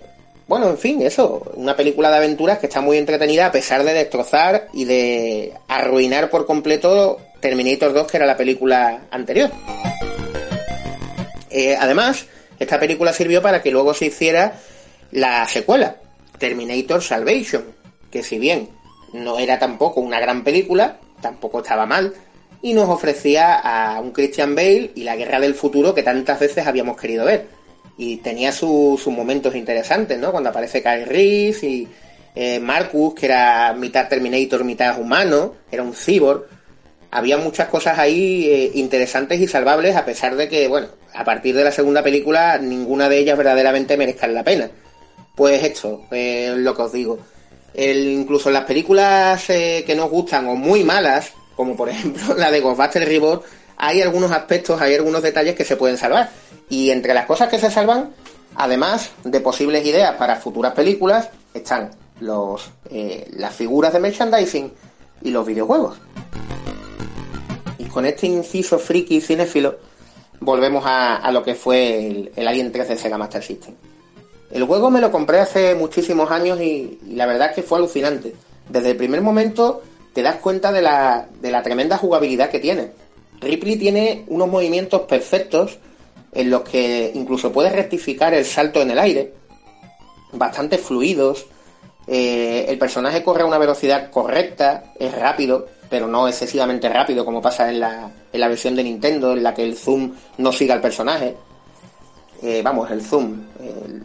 bueno, 0.52 0.70
en 0.70 0.78
fin, 0.78 1.02
eso, 1.02 1.50
una 1.54 1.78
película 1.78 2.10
de 2.10 2.18
aventuras 2.18 2.60
que 2.60 2.66
está 2.66 2.82
muy 2.82 2.98
entretenida 2.98 3.46
a 3.46 3.54
pesar 3.54 3.86
de 3.86 3.94
destrozar 3.94 4.68
y 4.74 4.84
de 4.84 5.54
arruinar 5.70 6.30
por 6.30 6.46
completo 6.46 7.22
Terminator 7.40 7.94
2, 7.94 8.12
que 8.12 8.18
era 8.18 8.26
la 8.26 8.36
película 8.36 9.04
anterior. 9.12 9.50
Eh, 11.50 11.78
además, 11.80 12.26
esta 12.60 12.82
película 12.82 13.14
sirvió 13.14 13.42
para 13.42 13.62
que 13.62 13.72
luego 13.72 13.94
se 13.94 14.08
hiciera 14.08 14.60
la 15.12 15.48
secuela, 15.48 15.96
Terminator 16.38 17.02
Salvation, 17.02 17.64
que 18.12 18.22
si 18.22 18.38
bien 18.38 18.68
no 19.14 19.40
era 19.40 19.58
tampoco 19.58 20.02
una 20.02 20.20
gran 20.20 20.44
película, 20.44 20.98
tampoco 21.22 21.62
estaba 21.62 21.86
mal, 21.86 22.14
y 22.62 22.74
nos 22.74 22.90
ofrecía 22.90 23.54
a 23.54 24.02
un 24.02 24.12
Christian 24.12 24.54
Bale 24.54 24.92
y 24.96 25.06
la 25.06 25.16
guerra 25.16 25.40
del 25.40 25.56
futuro 25.56 25.96
que 25.96 26.04
tantas 26.04 26.42
veces 26.42 26.68
habíamos 26.68 27.00
querido 27.00 27.24
ver. 27.24 27.61
Y 27.98 28.18
tenía 28.18 28.52
sus 28.52 29.06
momentos 29.08 29.56
interesantes, 29.56 30.18
¿no? 30.18 30.32
Cuando 30.32 30.50
aparece 30.50 30.82
Kyle 30.82 31.06
Reese 31.06 31.68
y 31.68 31.88
eh, 32.36 32.60
Marcus, 32.60 33.14
que 33.14 33.26
era 33.26 33.74
mitad 33.74 34.08
Terminator, 34.08 34.64
mitad 34.64 35.00
humano, 35.00 35.56
era 35.72 35.84
un 35.84 35.94
cyborg. 35.94 36.46
Había 37.12 37.38
muchas 37.38 37.68
cosas 37.68 38.00
ahí 38.00 38.46
eh, 38.50 38.72
interesantes 38.76 39.40
y 39.40 39.48
salvables, 39.48 39.96
a 39.96 40.06
pesar 40.06 40.36
de 40.36 40.48
que, 40.48 40.68
bueno, 40.68 40.88
a 41.14 41.26
partir 41.26 41.56
de 41.56 41.64
la 41.64 41.72
segunda 41.72 42.02
película, 42.02 42.58
ninguna 42.58 43.10
de 43.10 43.20
ellas 43.20 43.38
verdaderamente 43.38 43.98
merezca 43.98 44.28
la 44.28 44.44
pena. 44.44 44.72
Pues 45.36 45.64
esto, 45.64 46.06
es 46.12 46.56
lo 46.56 46.76
que 46.76 46.82
os 46.82 46.92
digo. 46.92 47.20
El, 47.74 48.08
incluso 48.10 48.50
las 48.50 48.66
películas 48.66 49.50
eh, 49.50 49.84
que 49.86 49.96
nos 49.96 50.10
gustan 50.10 50.48
o 50.48 50.56
muy 50.56 50.84
malas, 50.84 51.34
como 51.56 51.76
por 51.76 51.90
ejemplo 51.90 52.36
la 52.36 52.50
de 52.50 52.62
Ghostbusters 52.62 53.08
Reborn, 53.08 53.42
hay 53.78 54.02
algunos 54.02 54.32
aspectos, 54.32 54.80
hay 54.80 54.96
algunos 54.96 55.22
detalles 55.24 55.56
que 55.56 55.66
se 55.66 55.76
pueden 55.76 55.98
salvar. 55.98 56.30
Y 56.72 56.90
entre 56.90 57.14
las 57.14 57.26
cosas 57.26 57.50
que 57.50 57.60
se 57.60 57.70
salvan, 57.70 58.12
además 58.56 59.12
de 59.26 59.42
posibles 59.42 59.86
ideas 59.86 60.16
para 60.16 60.38
futuras 60.38 60.74
películas, 60.74 61.30
están 61.54 61.92
los, 62.22 62.72
eh, 62.90 63.28
las 63.34 63.54
figuras 63.54 63.92
de 63.92 64.00
merchandising 64.00 64.72
y 65.22 65.32
los 65.32 65.46
videojuegos. 65.46 65.98
Y 67.78 67.84
con 67.86 68.06
este 68.06 68.26
inciso 68.28 68.80
friki 68.80 69.20
cinéfilo, 69.20 69.80
volvemos 70.40 70.86
a, 70.88 71.30
lo 71.34 71.44
que 71.44 71.56
fue 71.56 72.32
el, 72.34 72.48
Alien 72.48 72.72
3 72.72 72.88
de 72.88 72.98
Sega 72.98 73.18
Master 73.18 73.44
System. 73.44 73.76
El 74.50 74.64
juego 74.64 74.90
me 74.90 75.02
lo 75.02 75.12
compré 75.12 75.40
hace 75.42 75.76
muchísimos 75.76 76.32
años 76.32 76.62
y, 76.62 77.00
la 77.06 77.26
verdad 77.26 77.50
es 77.50 77.56
que 77.56 77.64
fue 77.64 77.80
alucinante. 77.80 78.34
Desde 78.70 78.92
el 78.92 78.98
primer 78.98 79.20
momento 79.20 79.82
te 80.14 80.22
das 80.22 80.38
cuenta 80.38 80.72
de 80.72 80.82
la, 80.82 81.28
de 81.42 81.52
la 81.52 81.64
tremenda 81.64 81.98
jugabilidad 81.98 82.50
que 82.50 82.60
tiene. 82.60 82.92
Ripley 83.42 83.76
tiene 83.76 84.24
unos 84.30 84.48
movimientos 84.48 85.02
perfectos 85.02 85.78
en 86.32 86.50
los 86.50 86.62
que 86.62 87.12
incluso 87.14 87.52
puedes 87.52 87.74
rectificar 87.74 88.34
el 88.34 88.46
salto 88.46 88.82
en 88.82 88.92
el 88.92 89.00
aire, 89.00 89.34
bastante 90.34 90.78
fluidos. 90.78 91.46
Eh, 92.08 92.66
el 92.68 92.78
personaje 92.78 93.24
corre 93.24 93.44
a 93.44 93.46
una 93.46 93.58
velocidad 93.58 94.10
correcta, 94.10 94.94
es 95.00 95.14
rápido, 95.14 95.68
pero 95.90 96.08
no 96.08 96.28
excesivamente 96.28 96.90
rápido 96.90 97.26
como 97.26 97.42
pasa 97.42 97.70
en 97.70 97.80
la, 97.80 98.12
en 98.32 98.40
la 98.40 98.48
versión 98.48 98.76
de 98.76 98.84
Nintendo, 98.84 99.34
en 99.34 99.44
la 99.44 99.54
que 99.54 99.64
el 99.64 99.76
zoom 99.76 100.14
no 100.38 100.52
sigue 100.52 100.74
al 100.74 100.82
personaje. 100.82 101.36
Eh, 102.42 102.62
vamos, 102.64 102.90
el 102.90 103.02
zoom, 103.02 103.44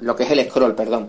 lo 0.01 0.15
que 0.15 0.25
es 0.25 0.31
el 0.31 0.45
scroll, 0.49 0.75
perdón. 0.75 1.09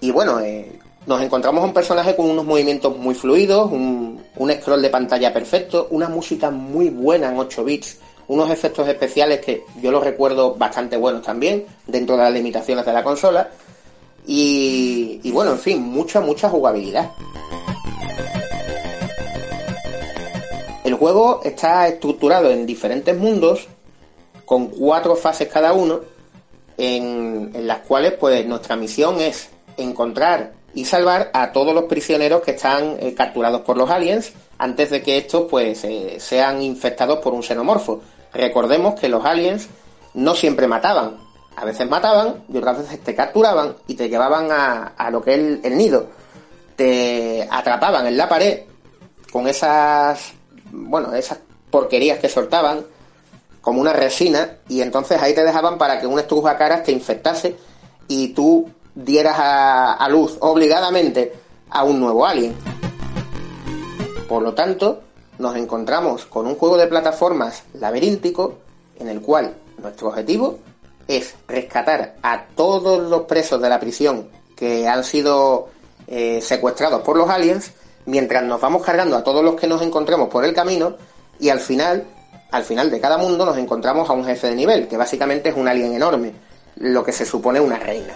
Y 0.00 0.10
bueno, 0.10 0.40
eh, 0.40 0.78
nos 1.06 1.22
encontramos 1.22 1.64
un 1.64 1.72
personaje 1.72 2.16
con 2.16 2.28
unos 2.28 2.44
movimientos 2.44 2.96
muy 2.96 3.14
fluidos, 3.14 3.70
un, 3.70 4.22
scroll 4.60 4.82
de 4.82 4.90
pantalla 4.90 5.32
perfecto, 5.32 5.86
una 5.90 6.08
música 6.08 6.50
muy 6.50 6.90
buena 6.90 7.30
en 7.30 7.38
8 7.38 7.64
bits, 7.64 7.98
unos 8.28 8.50
efectos 8.50 8.88
especiales 8.88 9.40
que 9.40 9.64
yo 9.80 9.90
los 9.90 10.02
recuerdo 10.02 10.54
bastante 10.54 10.96
buenos 10.96 11.22
también, 11.22 11.66
dentro 11.86 12.16
de 12.16 12.24
las 12.24 12.32
limitaciones 12.32 12.84
de 12.84 12.92
la 12.92 13.04
consola. 13.04 13.50
Y, 14.26 15.30
bueno, 15.30 15.52
en 15.52 15.58
fin, 15.58 15.82
mucha, 15.82 16.20
mucha 16.20 16.48
jugabilidad. 16.48 17.12
El 20.84 20.94
juego 20.94 21.40
está 21.44 21.86
estructurado 21.86 22.50
en 22.50 22.66
diferentes 22.66 23.16
mundos, 23.16 23.68
con 24.44 24.68
cuatro 24.68 25.14
fases 25.14 25.48
cada 25.48 25.72
uno, 25.72 26.00
en, 26.76 27.52
las 27.66 27.80
cuales 27.80 28.14
pues 28.14 28.44
nuestra 28.46 28.76
misión 28.76 29.20
es 29.20 29.50
encontrar 29.76 30.52
y 30.74 30.84
salvar 30.84 31.30
a 31.32 31.52
todos 31.52 31.74
los 31.74 31.84
prisioneros 31.84 32.42
que 32.42 32.52
están 32.52 32.96
eh, 33.00 33.14
capturados 33.14 33.62
por 33.62 33.76
los 33.76 33.88
aliens 33.88 34.32
antes 34.58 34.90
de 34.90 35.02
que 35.02 35.18
estos 35.18 35.46
pues 35.48 35.84
eh, 35.84 36.16
sean 36.18 36.62
infectados 36.62 37.18
por 37.20 37.32
un 37.32 37.42
xenomorfo. 37.42 38.02
Recordemos 38.36 39.00
que 39.00 39.08
los 39.08 39.24
aliens 39.24 39.68
no 40.14 40.34
siempre 40.34 40.66
mataban, 40.66 41.16
a 41.56 41.64
veces 41.64 41.88
mataban 41.88 42.44
y 42.52 42.58
otras 42.58 42.78
veces 42.78 43.00
te 43.02 43.14
capturaban 43.14 43.76
y 43.86 43.94
te 43.94 44.10
llevaban 44.10 44.52
a, 44.52 44.88
a 44.88 45.10
lo 45.10 45.22
que 45.22 45.34
es 45.34 45.64
el, 45.64 45.76
nido. 45.78 46.08
Te 46.76 47.48
atrapaban 47.50 48.06
en 48.06 48.18
la 48.18 48.28
pared 48.28 48.64
con 49.32 49.48
esas, 49.48 50.34
bueno, 50.70 51.14
esas 51.14 51.38
porquerías 51.70 52.18
que 52.18 52.28
soltaban 52.28 52.84
como 53.62 53.80
una 53.80 53.94
resina 53.94 54.58
y 54.68 54.82
entonces 54.82 55.20
ahí 55.20 55.34
te 55.34 55.42
dejaban 55.42 55.78
para 55.78 55.98
que 55.98 56.06
un 56.06 56.22
caras 56.58 56.84
te 56.84 56.92
infectase 56.92 57.56
y 58.06 58.28
tú 58.28 58.70
dieras 58.94 59.36
a, 59.38 60.06
luz 60.10 60.36
obligadamente 60.40 61.32
a 61.70 61.84
un 61.84 61.98
nuevo 61.98 62.26
alien. 62.26 62.54
Por 64.28 64.42
lo 64.42 64.52
tanto, 64.52 65.02
nos 65.38 65.56
encontramos 65.56 66.24
con 66.26 66.46
un 66.46 66.56
juego 66.56 66.76
de 66.76 66.86
plataformas 66.86 67.62
laberíntico 67.74 68.54
en 68.98 69.08
el 69.08 69.20
cual 69.20 69.54
nuestro 69.78 70.08
objetivo 70.08 70.58
es 71.08 71.34
rescatar 71.46 72.16
a 72.22 72.46
todos 72.54 73.08
los 73.08 73.22
presos 73.22 73.60
de 73.60 73.68
la 73.68 73.78
prisión 73.78 74.28
que 74.56 74.88
han 74.88 75.04
sido 75.04 75.68
eh, 76.06 76.40
secuestrados 76.40 77.02
por 77.02 77.16
los 77.16 77.28
aliens, 77.28 77.72
mientras 78.06 78.42
nos 78.42 78.60
vamos 78.60 78.82
cargando 78.82 79.16
a 79.16 79.22
todos 79.22 79.44
los 79.44 79.54
que 79.54 79.66
nos 79.66 79.82
encontremos 79.82 80.28
por 80.28 80.44
el 80.44 80.54
camino 80.54 80.96
y 81.38 81.50
al 81.50 81.60
final, 81.60 82.04
al 82.50 82.64
final 82.64 82.90
de 82.90 83.00
cada 83.00 83.18
mundo 83.18 83.44
nos 83.44 83.58
encontramos 83.58 84.08
a 84.08 84.14
un 84.14 84.24
jefe 84.24 84.48
de 84.48 84.56
nivel, 84.56 84.88
que 84.88 84.96
básicamente 84.96 85.50
es 85.50 85.56
un 85.56 85.68
alien 85.68 85.92
enorme, 85.92 86.32
lo 86.76 87.04
que 87.04 87.12
se 87.12 87.26
supone 87.26 87.60
una 87.60 87.78
reina. 87.78 88.14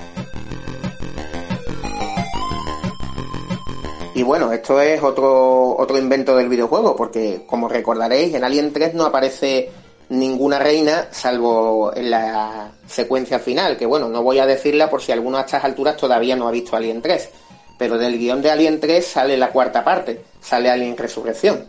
Y 4.21 4.23
bueno, 4.23 4.53
esto 4.53 4.79
es 4.83 5.03
otro, 5.03 5.75
otro 5.79 5.97
invento 5.97 6.37
del 6.37 6.51
videojuego, 6.51 6.95
porque 6.95 7.45
como 7.47 7.71
recordaréis, 7.71 8.35
en 8.35 8.45
Alien 8.45 8.71
3 8.71 8.93
no 8.93 9.07
aparece 9.07 9.71
ninguna 10.11 10.59
reina, 10.59 11.09
salvo 11.11 11.91
en 11.97 12.11
la 12.11 12.71
secuencia 12.87 13.39
final, 13.39 13.79
que 13.79 13.87
bueno, 13.87 14.11
no 14.11 14.23
voy 14.23 14.39
a 14.39 14.45
decirla 14.45 14.91
por 14.91 15.01
si 15.01 15.11
alguno 15.11 15.39
a 15.39 15.41
estas 15.41 15.65
alturas 15.65 15.97
todavía 15.97 16.37
no 16.37 16.47
ha 16.47 16.51
visto 16.51 16.77
Alien 16.77 17.01
3, 17.01 17.31
pero 17.79 17.97
del 17.97 18.19
guion 18.19 18.43
de 18.43 18.51
Alien 18.51 18.79
3 18.79 19.07
sale 19.07 19.39
la 19.39 19.49
cuarta 19.49 19.83
parte, 19.83 20.23
sale 20.39 20.69
Alien 20.69 20.99
Resurrección. 20.99 21.65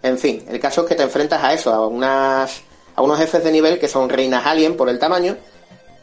En 0.00 0.16
fin, 0.16 0.44
el 0.48 0.60
caso 0.60 0.82
es 0.82 0.86
que 0.86 0.94
te 0.94 1.02
enfrentas 1.02 1.42
a 1.42 1.54
eso, 1.54 1.72
a, 1.72 1.88
unas, 1.88 2.62
a 2.94 3.02
unos 3.02 3.18
jefes 3.18 3.42
de 3.42 3.50
nivel 3.50 3.80
que 3.80 3.88
son 3.88 4.08
reinas 4.08 4.46
alien 4.46 4.76
por 4.76 4.88
el 4.88 5.00
tamaño, 5.00 5.36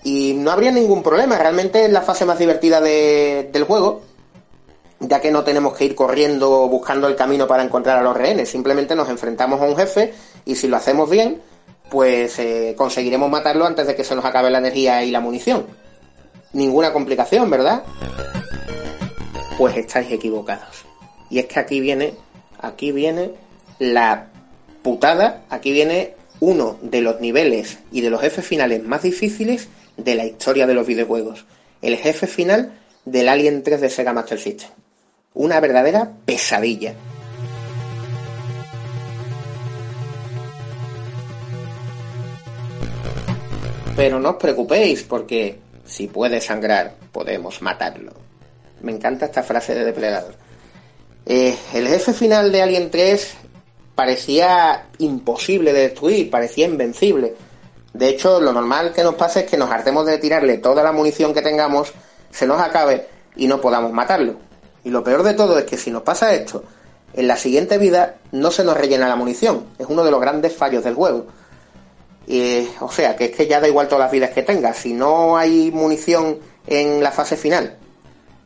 y 0.03 0.33
no 0.33 0.51
habría 0.51 0.71
ningún 0.71 1.01
problema, 1.01 1.37
realmente 1.37 1.85
es 1.85 1.91
la 1.93 2.01
fase 2.01 2.25
más 2.25 2.39
divertida 2.39 2.81
del 2.81 3.63
juego, 3.63 4.10
ya 5.01 5.19
que 5.19 5.31
no 5.31 5.43
tenemos 5.43 5.75
que 5.75 5.85
ir 5.85 5.95
corriendo 5.95 6.67
buscando 6.69 7.07
el 7.07 7.15
camino 7.15 7.47
para 7.47 7.63
encontrar 7.63 7.97
a 7.97 8.03
los 8.03 8.15
rehenes, 8.15 8.49
simplemente 8.49 8.95
nos 8.95 9.09
enfrentamos 9.09 9.59
a 9.59 9.65
un 9.65 9.75
jefe 9.75 10.13
y 10.45 10.55
si 10.55 10.67
lo 10.67 10.77
hacemos 10.77 11.09
bien, 11.09 11.41
pues 11.89 12.37
eh, 12.39 12.75
conseguiremos 12.77 13.29
matarlo 13.29 13.65
antes 13.65 13.87
de 13.87 13.95
que 13.95 14.03
se 14.03 14.15
nos 14.15 14.23
acabe 14.23 14.51
la 14.51 14.59
energía 14.59 15.03
y 15.03 15.11
la 15.11 15.19
munición. 15.19 15.65
Ninguna 16.53 16.93
complicación, 16.93 17.49
¿verdad? 17.49 17.83
Pues 19.57 19.75
estáis 19.75 20.11
equivocados. 20.11 20.85
Y 21.29 21.39
es 21.39 21.47
que 21.47 21.59
aquí 21.59 21.79
viene, 21.79 22.13
aquí 22.59 22.91
viene 22.91 23.31
la 23.79 24.27
putada, 24.83 25.43
aquí 25.49 25.71
viene 25.71 26.15
uno 26.39 26.77
de 26.81 27.01
los 27.01 27.19
niveles 27.19 27.79
y 27.91 28.01
de 28.01 28.09
los 28.09 28.21
jefes 28.21 28.45
finales 28.45 28.83
más 28.83 29.01
difíciles 29.01 29.67
de 29.97 30.15
la 30.15 30.25
historia 30.25 30.67
de 30.67 30.75
los 30.75 30.85
videojuegos. 30.85 31.45
El 31.81 31.97
jefe 31.97 32.27
final 32.27 32.77
del 33.05 33.29
Alien 33.29 33.63
3 33.63 33.81
de 33.81 33.89
Sega 33.89 34.13
Master 34.13 34.39
System. 34.39 34.69
Una 35.33 35.59
verdadera 35.59 36.11
pesadilla. 36.25 36.93
Pero 43.95 44.19
no 44.19 44.31
os 44.31 44.35
preocupéis, 44.35 45.03
porque 45.03 45.59
si 45.85 46.07
puede 46.07 46.41
sangrar, 46.41 46.95
podemos 47.11 47.61
matarlo. 47.61 48.13
Me 48.81 48.91
encanta 48.91 49.25
esta 49.25 49.43
frase 49.43 49.75
de 49.75 49.85
Depredador. 49.85 50.35
Eh, 51.25 51.55
el 51.73 51.87
jefe 51.87 52.13
final 52.13 52.51
de 52.51 52.61
Alien 52.61 52.89
3 52.89 53.33
parecía 53.95 54.87
imposible 54.97 55.71
de 55.71 55.81
destruir, 55.81 56.29
parecía 56.29 56.65
invencible. 56.65 57.35
De 57.93 58.09
hecho, 58.09 58.41
lo 58.41 58.51
normal 58.51 58.93
que 58.93 59.03
nos 59.03 59.15
pasa 59.15 59.41
es 59.41 59.45
que 59.49 59.57
nos 59.57 59.69
hartemos 59.69 60.05
de 60.05 60.17
tirarle 60.17 60.57
toda 60.57 60.83
la 60.83 60.91
munición 60.91 61.33
que 61.33 61.41
tengamos, 61.41 61.93
se 62.31 62.47
nos 62.47 62.59
acabe 62.59 63.07
y 63.35 63.47
no 63.47 63.61
podamos 63.61 63.91
matarlo. 63.91 64.50
Y 64.83 64.89
lo 64.89 65.03
peor 65.03 65.23
de 65.23 65.33
todo 65.33 65.57
es 65.57 65.65
que 65.65 65.77
si 65.77 65.91
nos 65.91 66.03
pasa 66.03 66.33
esto, 66.33 66.63
en 67.13 67.27
la 67.27 67.37
siguiente 67.37 67.77
vida 67.77 68.15
no 68.31 68.51
se 68.51 68.63
nos 68.63 68.77
rellena 68.77 69.07
la 69.07 69.15
munición. 69.15 69.65
Es 69.77 69.87
uno 69.89 70.03
de 70.03 70.11
los 70.11 70.21
grandes 70.21 70.55
fallos 70.55 70.83
del 70.83 70.95
juego. 70.95 71.27
O 72.79 72.91
sea, 72.91 73.15
que 73.15 73.25
es 73.25 73.35
que 73.35 73.47
ya 73.47 73.59
da 73.59 73.67
igual 73.67 73.87
todas 73.87 74.05
las 74.05 74.11
vidas 74.11 74.31
que 74.31 74.43
tenga. 74.43 74.73
Si 74.73 74.93
no 74.93 75.37
hay 75.37 75.71
munición 75.71 76.39
en 76.67 77.03
la 77.03 77.11
fase 77.11 77.35
final 77.35 77.77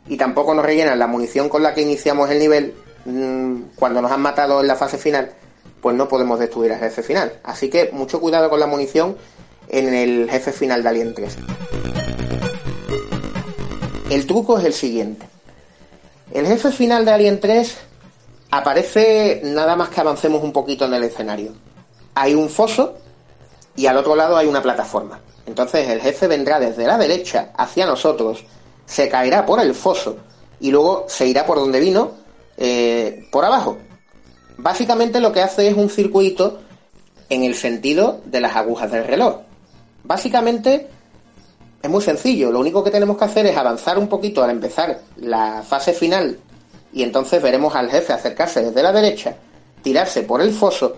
y 0.07 0.17
tampoco 0.17 0.53
nos 0.53 0.65
rellenan 0.65 0.97
la 0.97 1.07
munición 1.07 1.49
con 1.49 1.63
la 1.63 1.73
que 1.73 1.81
iniciamos 1.81 2.29
el 2.29 2.39
nivel 2.39 2.73
mm, 3.05 3.75
cuando 3.75 4.01
nos 4.01 4.11
han 4.11 4.21
matado 4.21 4.61
en 4.61 4.67
la 4.67 4.75
fase 4.75 4.97
final, 4.97 5.31
pues 5.81 5.95
no 5.95 6.07
podemos 6.07 6.39
destruir 6.39 6.73
al 6.73 6.79
jefe 6.79 7.03
final. 7.03 7.39
Así 7.43 7.69
que 7.69 7.89
mucho 7.91 8.19
cuidado 8.19 8.49
con 8.49 8.59
la 8.59 8.67
munición 8.67 9.17
en 9.67 9.93
el 9.93 10.29
jefe 10.29 10.51
final 10.51 10.81
de 10.81 10.89
Alien 10.89 11.13
3. 11.13 11.37
El 14.09 14.25
truco 14.25 14.57
es 14.57 14.65
el 14.65 14.73
siguiente. 14.73 15.27
El 16.31 16.47
jefe 16.47 16.71
final 16.71 17.05
de 17.05 17.11
Alien 17.11 17.39
3 17.39 17.77
aparece 18.51 19.41
nada 19.43 19.75
más 19.75 19.89
que 19.89 20.01
avancemos 20.01 20.43
un 20.43 20.51
poquito 20.51 20.85
en 20.85 20.93
el 20.93 21.03
escenario. 21.03 21.53
Hay 22.15 22.33
un 22.33 22.49
foso 22.49 22.95
y 23.75 23.85
al 23.85 23.97
otro 23.97 24.15
lado 24.15 24.37
hay 24.37 24.47
una 24.47 24.61
plataforma. 24.61 25.19
Entonces 25.45 25.87
el 25.89 26.01
jefe 26.01 26.27
vendrá 26.27 26.59
desde 26.59 26.87
la 26.87 26.97
derecha 26.97 27.51
hacia 27.55 27.85
nosotros, 27.85 28.43
se 28.85 29.09
caerá 29.09 29.45
por 29.45 29.59
el 29.59 29.75
foso 29.75 30.17
y 30.59 30.71
luego 30.71 31.05
se 31.07 31.27
irá 31.27 31.45
por 31.45 31.57
donde 31.57 31.79
vino, 31.79 32.11
eh, 32.57 33.27
por 33.31 33.45
abajo. 33.45 33.77
Básicamente 34.57 35.19
lo 35.19 35.31
que 35.31 35.41
hace 35.41 35.67
es 35.67 35.75
un 35.75 35.89
circuito 35.89 36.59
en 37.29 37.43
el 37.43 37.55
sentido 37.55 38.21
de 38.25 38.41
las 38.41 38.55
agujas 38.55 38.91
del 38.91 39.05
reloj. 39.05 39.41
Básicamente 40.03 40.87
es 41.85 41.91
muy 41.91 42.01
sencillo, 42.01 42.51
lo 42.51 42.59
único 42.59 42.83
que 42.83 42.91
tenemos 42.91 43.17
que 43.17 43.25
hacer 43.25 43.45
es 43.45 43.55
avanzar 43.55 43.97
un 43.97 44.07
poquito 44.07 44.43
al 44.43 44.49
empezar 44.49 44.99
la 45.17 45.63
fase 45.63 45.93
final 45.93 46.37
y 46.91 47.03
entonces 47.03 47.41
veremos 47.41 47.75
al 47.75 47.89
jefe 47.89 48.13
acercarse 48.13 48.63
desde 48.63 48.81
la 48.81 48.91
derecha, 48.91 49.35
tirarse 49.83 50.23
por 50.23 50.41
el 50.41 50.51
foso 50.51 50.97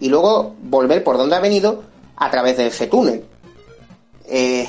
y 0.00 0.08
luego 0.08 0.54
volver 0.62 1.02
por 1.02 1.18
donde 1.18 1.36
ha 1.36 1.40
venido 1.40 1.82
a 2.16 2.30
través 2.30 2.56
de 2.56 2.68
ese 2.68 2.86
túnel. 2.86 3.24
Eh, 4.26 4.68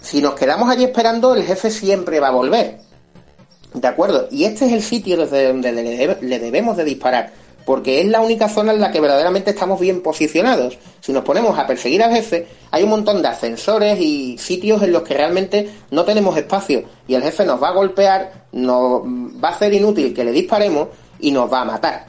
si 0.00 0.22
nos 0.22 0.34
quedamos 0.34 0.70
allí 0.70 0.84
esperando, 0.84 1.34
el 1.34 1.42
jefe 1.42 1.70
siempre 1.70 2.20
va 2.20 2.28
a 2.28 2.32
volver. 2.32 2.78
¿De 3.74 3.88
acuerdo? 3.88 4.26
Y 4.30 4.44
este 4.44 4.66
es 4.66 4.72
el 4.72 4.82
sitio 4.82 5.16
desde 5.16 5.48
donde 5.48 5.72
le, 5.72 6.38
debemos 6.38 6.76
de 6.76 6.84
disparar, 6.84 7.32
porque 7.64 8.00
es 8.00 8.06
la 8.06 8.20
única 8.20 8.48
zona 8.48 8.72
en 8.72 8.80
la 8.80 8.90
que 8.90 9.00
verdaderamente 9.00 9.50
estamos 9.50 9.78
bien 9.78 10.02
posicionados. 10.02 10.78
Si 11.00 11.12
nos 11.12 11.24
ponemos 11.24 11.58
a 11.58 11.66
perseguir 11.66 12.02
al 12.02 12.12
jefe, 12.12 12.46
hay 12.70 12.82
un 12.82 12.90
montón 12.90 13.22
de 13.22 13.28
ascensores 13.28 14.00
y 14.00 14.38
sitios 14.38 14.82
en 14.82 14.92
los 14.92 15.02
que 15.02 15.14
realmente 15.14 15.70
no 15.90 16.04
tenemos 16.04 16.36
espacio 16.36 16.84
y 17.06 17.14
el 17.14 17.22
jefe 17.22 17.44
nos 17.44 17.62
va 17.62 17.68
a 17.68 17.72
golpear, 17.72 18.46
nos 18.52 19.02
va 19.02 19.48
a 19.48 19.52
hacer 19.52 19.72
inútil 19.72 20.14
que 20.14 20.24
le 20.24 20.32
disparemos 20.32 20.88
y 21.20 21.30
nos 21.30 21.52
va 21.52 21.62
a 21.62 21.64
matar. 21.64 22.06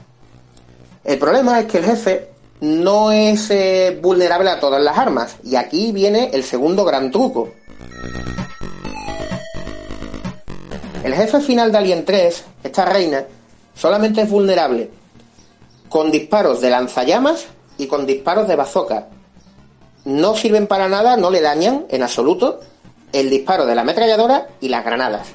El 1.04 1.18
problema 1.18 1.60
es 1.60 1.66
que 1.66 1.80
el 1.80 1.86
jefe 1.86 2.30
no 2.62 3.12
es 3.12 3.50
eh, 3.50 4.00
vulnerable 4.02 4.50
a 4.50 4.60
todas 4.60 4.82
las 4.82 4.98
armas. 4.98 5.38
Y 5.44 5.56
aquí 5.56 5.92
viene 5.92 6.30
el 6.32 6.44
segundo 6.44 6.86
gran 6.86 7.12
truco. 7.12 7.50
El 11.04 11.16
jefe 11.16 11.40
final 11.42 11.72
de 11.72 11.78
Alien 11.80 12.06
3, 12.06 12.44
esta 12.64 12.86
reina, 12.86 13.26
solamente 13.74 14.22
es 14.22 14.30
vulnerable 14.30 15.01
con 15.91 16.10
disparos 16.10 16.62
de 16.62 16.69
lanzallamas 16.69 17.47
y 17.77 17.88
con 17.88 18.06
disparos 18.06 18.47
de 18.47 18.56
bazooka. 18.56 19.10
No 20.06 20.36
sirven 20.36 20.65
para 20.65 20.88
nada, 20.88 21.17
no 21.17 21.30
le 21.30 21.41
dañan 21.41 21.86
en 21.89 22.01
absoluto 22.01 22.62
el 23.12 23.30
disparo 23.30 23.65
de 23.65 23.75
la 23.75 23.82
ametralladora 23.82 24.47
y 24.62 24.69
las 24.69 24.86
granadas. 24.86 25.27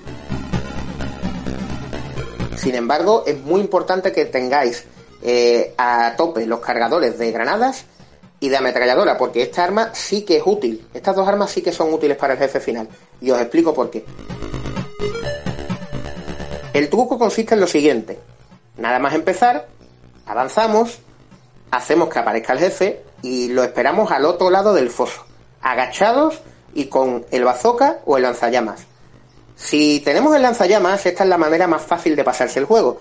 Sin 2.57 2.75
embargo, 2.75 3.25
es 3.27 3.38
muy 3.42 3.61
importante 3.61 4.12
que 4.12 4.25
tengáis 4.25 4.87
eh, 5.23 5.75
a 5.77 6.14
tope 6.16 6.47
los 6.47 6.61
cargadores 6.61 7.19
de 7.19 7.31
granadas 7.33 7.85
y 8.40 8.49
de 8.49 8.57
ametralladora, 8.57 9.19
porque 9.19 9.42
esta 9.42 9.62
arma 9.62 9.90
sí 9.92 10.23
que 10.23 10.38
es 10.38 10.42
útil. 10.47 10.88
Estas 10.95 11.14
dos 11.14 11.29
armas 11.29 11.51
sí 11.51 11.61
que 11.61 11.71
son 11.71 11.92
útiles 11.92 12.16
para 12.16 12.33
el 12.33 12.38
jefe 12.38 12.61
final. 12.61 12.88
Y 13.21 13.31
os 13.31 13.38
explico 13.38 13.75
por 13.75 13.90
qué. 13.90 14.07
El 16.73 16.88
truco 16.88 17.19
consiste 17.19 17.55
en 17.55 17.61
lo 17.61 17.66
siguiente. 17.66 18.19
Nada 18.79 18.99
más 18.99 19.14
empezar, 19.14 19.69
avanzamos, 20.27 20.99
hacemos 21.71 22.09
que 22.09 22.19
aparezca 22.19 22.53
el 22.53 22.59
jefe 22.59 23.03
y 23.23 23.49
lo 23.49 23.62
esperamos 23.62 24.11
al 24.12 24.25
otro 24.25 24.51
lado 24.51 24.75
del 24.75 24.91
foso, 24.91 25.25
agachados 25.62 26.41
y 26.75 26.87
con 26.87 27.25
el 27.31 27.45
bazooka 27.45 28.01
o 28.05 28.17
el 28.17 28.25
lanzallamas. 28.25 28.87
Si 29.57 30.01
tenemos 30.01 30.37
el 30.37 30.43
lanzallamas, 30.43 31.07
esta 31.07 31.25
es 31.25 31.31
la 31.31 31.39
manera 31.39 31.67
más 31.67 31.83
fácil 31.83 32.15
de 32.15 32.25
pasarse 32.25 32.59
el 32.59 32.67
juego. 32.67 33.01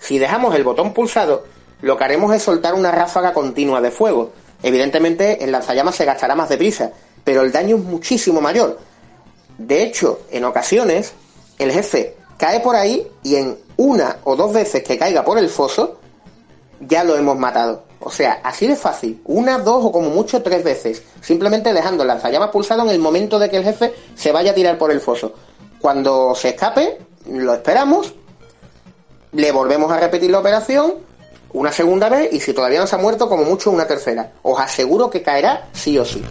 Si 0.00 0.18
dejamos 0.18 0.54
el 0.54 0.64
botón 0.64 0.92
pulsado, 0.92 1.44
lo 1.80 1.96
que 1.96 2.04
haremos 2.04 2.34
es 2.34 2.42
soltar 2.42 2.74
una 2.74 2.90
ráfaga 2.90 3.32
continua 3.32 3.80
de 3.80 3.90
fuego. 3.90 4.32
Evidentemente, 4.62 5.42
el 5.42 5.52
lanzallamas 5.52 5.94
se 5.94 6.04
gastará 6.04 6.34
más 6.34 6.50
deprisa, 6.50 6.92
pero 7.24 7.40
el 7.42 7.52
daño 7.52 7.76
es 7.76 7.82
muchísimo 7.82 8.40
mayor. 8.40 8.78
De 9.56 9.82
hecho, 9.82 10.20
en 10.30 10.44
ocasiones, 10.44 11.14
el 11.58 11.72
jefe 11.72 12.16
cae 12.36 12.60
por 12.60 12.76
ahí 12.76 13.06
y 13.22 13.36
en 13.36 13.58
una 13.76 14.18
o 14.24 14.36
dos 14.36 14.52
veces 14.52 14.82
que 14.82 14.98
caiga 14.98 15.24
por 15.24 15.38
el 15.38 15.48
foso, 15.48 16.00
ya 16.86 17.04
lo 17.04 17.16
hemos 17.16 17.38
matado. 17.38 17.84
O 18.00 18.10
sea, 18.10 18.40
así 18.42 18.66
de 18.66 18.76
fácil. 18.76 19.20
Una, 19.24 19.58
dos 19.58 19.84
o 19.84 19.92
como 19.92 20.10
mucho 20.10 20.42
tres 20.42 20.62
veces. 20.62 21.02
Simplemente 21.20 21.72
dejando 21.72 22.02
el 22.02 22.08
lanzallamas 22.08 22.50
pulsado 22.50 22.82
en 22.82 22.90
el 22.90 22.98
momento 22.98 23.38
de 23.38 23.48
que 23.48 23.56
el 23.56 23.64
jefe 23.64 23.94
se 24.14 24.32
vaya 24.32 24.50
a 24.50 24.54
tirar 24.54 24.76
por 24.76 24.90
el 24.90 25.00
foso. 25.00 25.32
Cuando 25.80 26.34
se 26.34 26.50
escape, 26.50 26.98
lo 27.30 27.54
esperamos, 27.54 28.14
le 29.32 29.52
volvemos 29.52 29.90
a 29.90 29.98
repetir 29.98 30.30
la 30.30 30.40
operación 30.40 30.94
una 31.54 31.72
segunda 31.72 32.08
vez 32.08 32.32
y 32.32 32.40
si 32.40 32.52
todavía 32.52 32.80
no 32.80 32.86
se 32.86 32.96
ha 32.96 32.98
muerto, 32.98 33.28
como 33.28 33.44
mucho 33.44 33.70
una 33.70 33.86
tercera. 33.86 34.32
Os 34.42 34.58
aseguro 34.60 35.08
que 35.08 35.22
caerá 35.22 35.68
sí 35.72 35.96
o 35.98 36.04
sí. 36.04 36.22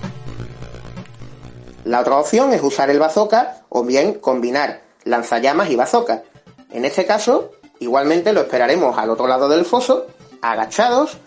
La 1.85 2.01
otra 2.01 2.17
opción 2.17 2.53
es 2.53 2.61
usar 2.61 2.89
el 2.89 2.99
bazooka 2.99 3.61
o 3.69 3.83
bien 3.83 4.15
combinar 4.15 4.81
lanzallamas 5.05 5.69
y 5.69 5.75
bazooka. 5.75 6.23
En 6.71 6.85
este 6.85 7.05
caso, 7.05 7.51
igualmente 7.79 8.33
lo 8.33 8.41
esperaremos 8.41 8.97
al 8.97 9.09
otro 9.09 9.27
lado 9.27 9.47
del 9.49 9.65
foso, 9.65 10.07
agachados 10.43 11.17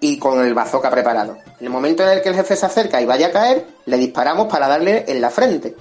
y 0.00 0.18
con 0.18 0.44
el 0.44 0.52
bazooka 0.52 0.90
preparado. 0.90 1.38
En 1.58 1.66
el 1.66 1.70
momento 1.70 2.02
en 2.02 2.10
el 2.10 2.22
que 2.22 2.28
el 2.28 2.34
jefe 2.34 2.56
se 2.56 2.66
acerca 2.66 3.00
y 3.00 3.06
vaya 3.06 3.28
a 3.28 3.32
caer, 3.32 3.66
le 3.86 3.96
disparamos 3.96 4.48
para 4.48 4.68
darle 4.68 5.04
en 5.08 5.20
la 5.20 5.30
frente. 5.30 5.74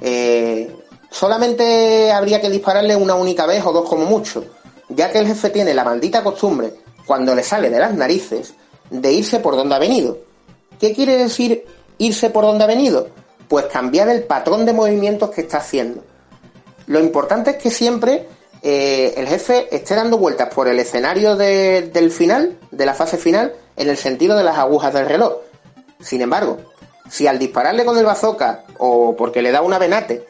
Eh, 0.00 0.72
solamente 1.10 2.12
habría 2.12 2.40
que 2.40 2.50
dispararle 2.50 2.94
una 2.94 3.14
única 3.14 3.46
vez 3.46 3.64
o 3.64 3.72
dos 3.72 3.88
como 3.88 4.04
mucho, 4.04 4.44
ya 4.88 5.10
que 5.10 5.18
el 5.18 5.26
jefe 5.26 5.50
tiene 5.50 5.74
la 5.74 5.84
maldita 5.84 6.22
costumbre, 6.22 6.74
cuando 7.06 7.34
le 7.34 7.42
sale 7.42 7.70
de 7.70 7.80
las 7.80 7.94
narices, 7.94 8.54
de 8.90 9.12
irse 9.12 9.40
por 9.40 9.56
donde 9.56 9.74
ha 9.74 9.78
venido. 9.78 10.18
¿Qué 10.78 10.94
quiere 10.94 11.16
decir 11.16 11.64
irse 11.96 12.30
por 12.30 12.44
donde 12.44 12.64
ha 12.64 12.68
venido? 12.68 13.08
Pues 13.48 13.64
cambiar 13.66 14.08
el 14.08 14.22
patrón 14.24 14.66
de 14.66 14.74
movimientos 14.74 15.30
que 15.30 15.40
está 15.40 15.58
haciendo. 15.58 16.04
Lo 16.86 17.00
importante 17.00 17.50
es 17.50 17.56
que 17.56 17.70
siempre 17.70 18.28
eh, 18.62 19.14
el 19.16 19.28
jefe 19.28 19.74
esté 19.74 19.94
dando 19.94 20.18
vueltas 20.18 20.52
por 20.52 20.68
el 20.68 20.78
escenario 20.78 21.36
del 21.36 22.10
final, 22.10 22.58
de 22.70 22.86
la 22.86 22.94
fase 22.94 23.16
final, 23.16 23.54
en 23.76 23.88
el 23.88 23.96
sentido 23.96 24.36
de 24.36 24.44
las 24.44 24.58
agujas 24.58 24.92
del 24.92 25.06
reloj. 25.06 25.34
Sin 26.00 26.22
embargo, 26.22 26.58
si 27.10 27.26
al 27.26 27.38
dispararle 27.38 27.84
con 27.84 27.96
el 27.96 28.04
bazooka 28.04 28.64
o 28.78 29.16
porque 29.16 29.42
le 29.42 29.52
da 29.52 29.62
una 29.62 29.78
venate, 29.78 30.26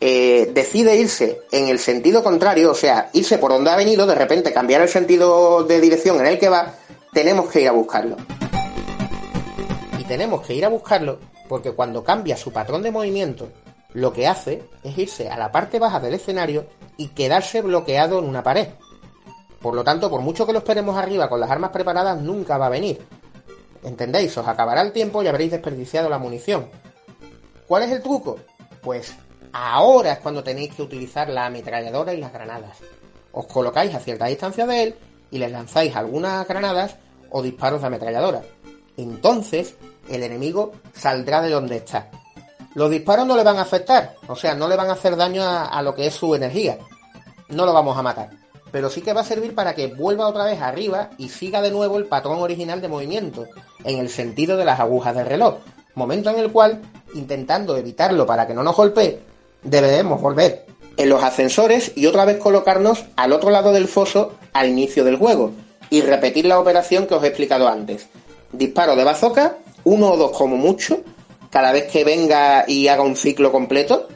eh, 0.00 0.50
decide 0.52 0.96
irse 0.96 1.42
en 1.52 1.68
el 1.68 1.78
sentido 1.78 2.22
contrario, 2.22 2.70
o 2.70 2.74
sea, 2.74 3.08
irse 3.12 3.38
por 3.38 3.52
donde 3.52 3.70
ha 3.70 3.76
venido, 3.76 4.06
de 4.06 4.14
repente 4.14 4.52
cambiar 4.52 4.82
el 4.82 4.88
sentido 4.88 5.64
de 5.64 5.80
dirección 5.80 6.20
en 6.20 6.26
el 6.26 6.38
que 6.38 6.48
va, 6.48 6.74
tenemos 7.12 7.48
que 7.48 7.62
ir 7.62 7.68
a 7.68 7.72
buscarlo. 7.72 8.16
Y 9.98 10.04
tenemos 10.04 10.46
que 10.46 10.54
ir 10.54 10.64
a 10.64 10.68
buscarlo 10.68 11.18
porque 11.48 11.72
cuando 11.72 12.04
cambia 12.04 12.36
su 12.36 12.52
patrón 12.52 12.82
de 12.82 12.90
movimiento, 12.90 13.48
lo 13.94 14.12
que 14.12 14.26
hace 14.26 14.64
es 14.82 14.98
irse 14.98 15.28
a 15.30 15.38
la 15.38 15.50
parte 15.50 15.78
baja 15.78 16.00
del 16.00 16.14
escenario 16.14 16.66
y 16.96 17.08
quedarse 17.08 17.62
bloqueado 17.62 18.18
en 18.18 18.26
una 18.26 18.42
pared. 18.42 18.68
Por 19.60 19.74
lo 19.74 19.84
tanto, 19.84 20.10
por 20.10 20.20
mucho 20.20 20.46
que 20.46 20.52
lo 20.52 20.58
esperemos 20.58 20.96
arriba 20.96 21.28
con 21.28 21.40
las 21.40 21.50
armas 21.50 21.70
preparadas, 21.70 22.20
nunca 22.20 22.58
va 22.58 22.66
a 22.66 22.70
venir. 22.70 23.04
¿Entendéis? 23.82 24.36
Os 24.36 24.46
acabará 24.46 24.82
el 24.82 24.92
tiempo 24.92 25.22
y 25.22 25.28
habréis 25.28 25.52
desperdiciado 25.52 26.08
la 26.08 26.18
munición. 26.18 26.68
¿Cuál 27.66 27.84
es 27.84 27.92
el 27.92 28.02
truco? 28.02 28.38
Pues 28.80 29.14
ahora 29.52 30.12
es 30.12 30.18
cuando 30.18 30.44
tenéis 30.44 30.74
que 30.74 30.82
utilizar 30.82 31.28
la 31.28 31.46
ametralladora 31.46 32.14
y 32.14 32.20
las 32.20 32.32
granadas. 32.32 32.78
Os 33.32 33.46
colocáis 33.46 33.94
a 33.94 34.00
cierta 34.00 34.26
distancia 34.26 34.66
de 34.66 34.82
él 34.82 34.94
y 35.30 35.38
le 35.38 35.48
lanzáis 35.48 35.94
algunas 35.96 36.46
granadas 36.46 36.96
o 37.30 37.42
disparos 37.42 37.80
de 37.80 37.88
ametralladora. 37.88 38.42
Entonces 38.96 39.76
el 40.08 40.22
enemigo 40.22 40.72
saldrá 40.94 41.42
de 41.42 41.50
donde 41.50 41.76
está. 41.76 42.10
Los 42.76 42.90
disparos 42.90 43.26
no 43.26 43.38
le 43.38 43.42
van 43.42 43.56
a 43.56 43.62
afectar, 43.62 44.16
o 44.28 44.36
sea, 44.36 44.54
no 44.54 44.68
le 44.68 44.76
van 44.76 44.90
a 44.90 44.92
hacer 44.92 45.16
daño 45.16 45.42
a, 45.42 45.80
lo 45.80 45.94
que 45.94 46.08
es 46.08 46.14
su 46.14 46.34
energía. 46.34 46.76
No 47.48 47.64
lo 47.64 47.72
vamos 47.72 47.96
a 47.96 48.02
matar. 48.02 48.28
Pero 48.70 48.90
sí 48.90 49.00
que 49.00 49.14
va 49.14 49.22
a 49.22 49.24
servir 49.24 49.54
para 49.54 49.74
que 49.74 49.86
vuelva 49.86 50.28
otra 50.28 50.44
vez 50.44 50.60
arriba 50.60 51.08
y 51.16 51.30
siga 51.30 51.62
de 51.62 51.70
nuevo 51.70 51.96
el 51.96 52.04
patrón 52.04 52.38
original 52.38 52.82
de 52.82 52.88
movimiento, 52.88 53.46
en 53.82 53.96
el 53.96 54.10
sentido 54.10 54.58
de 54.58 54.66
las 54.66 54.78
agujas 54.78 55.16
del 55.16 55.24
reloj. 55.24 55.54
Momento 55.94 56.28
en 56.28 56.38
el 56.38 56.52
cual, 56.52 56.82
intentando 57.14 57.78
evitarlo 57.78 58.26
para 58.26 58.46
que 58.46 58.52
no 58.52 58.62
nos 58.62 58.76
golpee, 58.76 59.20
debemos 59.62 60.20
volver 60.20 60.66
en 60.98 61.08
los 61.08 61.22
ascensores 61.22 61.92
y 61.96 62.04
otra 62.04 62.26
vez 62.26 62.36
colocarnos 62.36 63.06
al 63.16 63.32
otro 63.32 63.48
lado 63.48 63.72
del 63.72 63.88
foso 63.88 64.34
al 64.52 64.68
inicio 64.68 65.02
del 65.02 65.16
juego 65.16 65.52
y 65.88 66.02
repetir 66.02 66.44
la 66.44 66.60
operación 66.60 67.06
que 67.06 67.14
os 67.14 67.24
he 67.24 67.28
explicado 67.28 67.68
antes. 67.68 68.06
Disparo 68.52 68.96
de 68.96 69.04
bazooka 69.04 69.56
uno 69.84 70.10
o 70.10 70.16
dos 70.18 70.32
como 70.32 70.58
mucho, 70.58 71.00
cada 71.50 71.72
vez 71.72 71.90
que 71.90 72.04
venga 72.04 72.64
y 72.66 72.88
haga 72.88 73.02
un 73.02 73.16
ciclo 73.16 73.52
completo, 73.52 74.08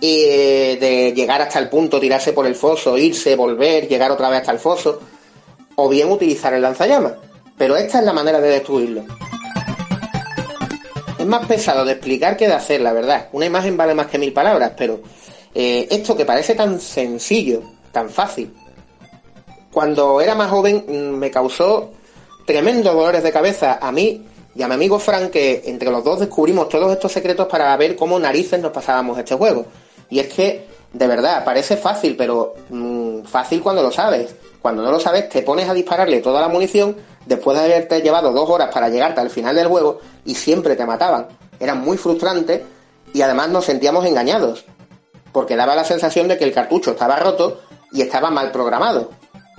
y 0.00 0.24
eh, 0.24 0.76
de 0.80 1.12
llegar 1.12 1.40
hasta 1.40 1.58
el 1.58 1.68
punto, 1.68 2.00
tirarse 2.00 2.32
por 2.32 2.46
el 2.46 2.54
foso, 2.54 2.98
irse, 2.98 3.36
volver, 3.36 3.88
llegar 3.88 4.10
otra 4.10 4.28
vez 4.28 4.40
hasta 4.40 4.52
el 4.52 4.58
foso, 4.58 5.00
o 5.76 5.88
bien 5.88 6.10
utilizar 6.10 6.52
el 6.54 6.62
lanzallamas. 6.62 7.14
Pero 7.56 7.76
esta 7.76 8.00
es 8.00 8.04
la 8.04 8.12
manera 8.12 8.40
de 8.40 8.48
destruirlo. 8.48 9.04
Es 11.18 11.26
más 11.26 11.46
pesado 11.46 11.84
de 11.84 11.92
explicar 11.92 12.36
que 12.36 12.48
de 12.48 12.52
hacer, 12.52 12.80
la 12.80 12.92
verdad. 12.92 13.28
Una 13.32 13.46
imagen 13.46 13.76
vale 13.76 13.94
más 13.94 14.08
que 14.08 14.18
mil 14.18 14.32
palabras, 14.32 14.72
pero 14.76 15.00
eh, 15.54 15.86
esto 15.90 16.16
que 16.16 16.26
parece 16.26 16.54
tan 16.54 16.80
sencillo, 16.80 17.62
tan 17.92 18.10
fácil, 18.10 18.52
cuando 19.72 20.20
era 20.20 20.34
más 20.34 20.50
joven 20.50 20.84
mm, 20.86 21.16
me 21.16 21.30
causó 21.30 21.92
tremendos 22.46 22.94
dolores 22.94 23.22
de 23.22 23.32
cabeza 23.32 23.78
a 23.80 23.90
mí 23.90 24.22
y 24.54 24.62
a 24.62 24.68
mi 24.68 24.74
amigo 24.74 24.98
Frank 24.98 25.30
que 25.30 25.62
entre 25.66 25.90
los 25.90 26.04
dos 26.04 26.20
descubrimos 26.20 26.68
todos 26.68 26.92
estos 26.92 27.10
secretos 27.10 27.46
para 27.48 27.76
ver 27.76 27.96
cómo 27.96 28.18
narices 28.18 28.60
nos 28.60 28.70
pasábamos 28.70 29.18
este 29.18 29.34
juego. 29.34 29.66
Y 30.10 30.20
es 30.20 30.32
que, 30.32 30.66
de 30.92 31.06
verdad, 31.06 31.44
parece 31.44 31.76
fácil, 31.76 32.16
pero 32.16 32.54
mm, 32.68 33.22
fácil 33.22 33.62
cuando 33.62 33.82
lo 33.82 33.90
sabes. 33.90 34.34
Cuando 34.62 34.82
no 34.82 34.92
lo 34.92 35.00
sabes, 35.00 35.28
te 35.28 35.42
pones 35.42 35.68
a 35.68 35.74
dispararle 35.74 36.20
toda 36.20 36.40
la 36.40 36.48
munición 36.48 36.96
después 37.26 37.58
de 37.58 37.64
haberte 37.64 38.00
llevado 38.00 38.32
dos 38.32 38.48
horas 38.48 38.70
para 38.72 38.88
llegarte 38.88 39.20
al 39.20 39.30
final 39.30 39.56
del 39.56 39.66
juego 39.66 40.00
y 40.24 40.34
siempre 40.34 40.76
te 40.76 40.86
mataban. 40.86 41.26
Era 41.58 41.74
muy 41.74 41.96
frustrante 41.96 42.64
y 43.12 43.22
además 43.22 43.48
nos 43.48 43.64
sentíamos 43.64 44.06
engañados. 44.06 44.64
Porque 45.32 45.56
daba 45.56 45.74
la 45.74 45.84
sensación 45.84 46.28
de 46.28 46.38
que 46.38 46.44
el 46.44 46.52
cartucho 46.52 46.92
estaba 46.92 47.16
roto 47.16 47.60
y 47.90 48.02
estaba 48.02 48.30
mal 48.30 48.52
programado. 48.52 49.10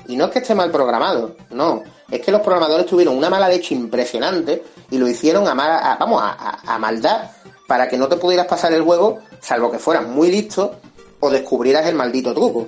Y 0.08 0.16
no 0.16 0.26
es 0.26 0.32
que 0.32 0.40
esté 0.40 0.56
mal 0.56 0.72
programado, 0.72 1.36
no. 1.50 1.84
Es 2.10 2.22
que 2.22 2.32
los 2.32 2.42
programadores 2.42 2.86
tuvieron 2.86 3.18
una 3.18 3.30
mala 3.30 3.50
leche 3.50 3.74
impresionante 3.74 4.64
y 4.92 4.98
lo 4.98 5.08
hicieron 5.08 5.48
a, 5.48 5.98
vamos, 6.00 6.22
a, 6.22 6.78
maldad 6.78 7.32
para 7.68 7.88
que 7.88 7.98
no 7.98 8.08
te 8.08 8.18
pudieras 8.18 8.46
pasar 8.46 8.74
el 8.74 8.84
juego, 8.84 9.20
salvo 9.42 9.72
que 9.72 9.80
fueras 9.80 10.08
muy 10.08 10.30
listo 10.30 10.76
o 11.20 11.30
descubrieras 11.30 11.88
el 11.88 11.96
maldito 11.96 12.34
truco. 12.34 12.68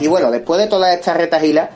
Y 0.00 0.06
bueno, 0.08 0.30
después 0.30 0.60
de 0.60 0.66
todas 0.66 0.94
estas 0.94 1.16
retagilas, 1.16 1.70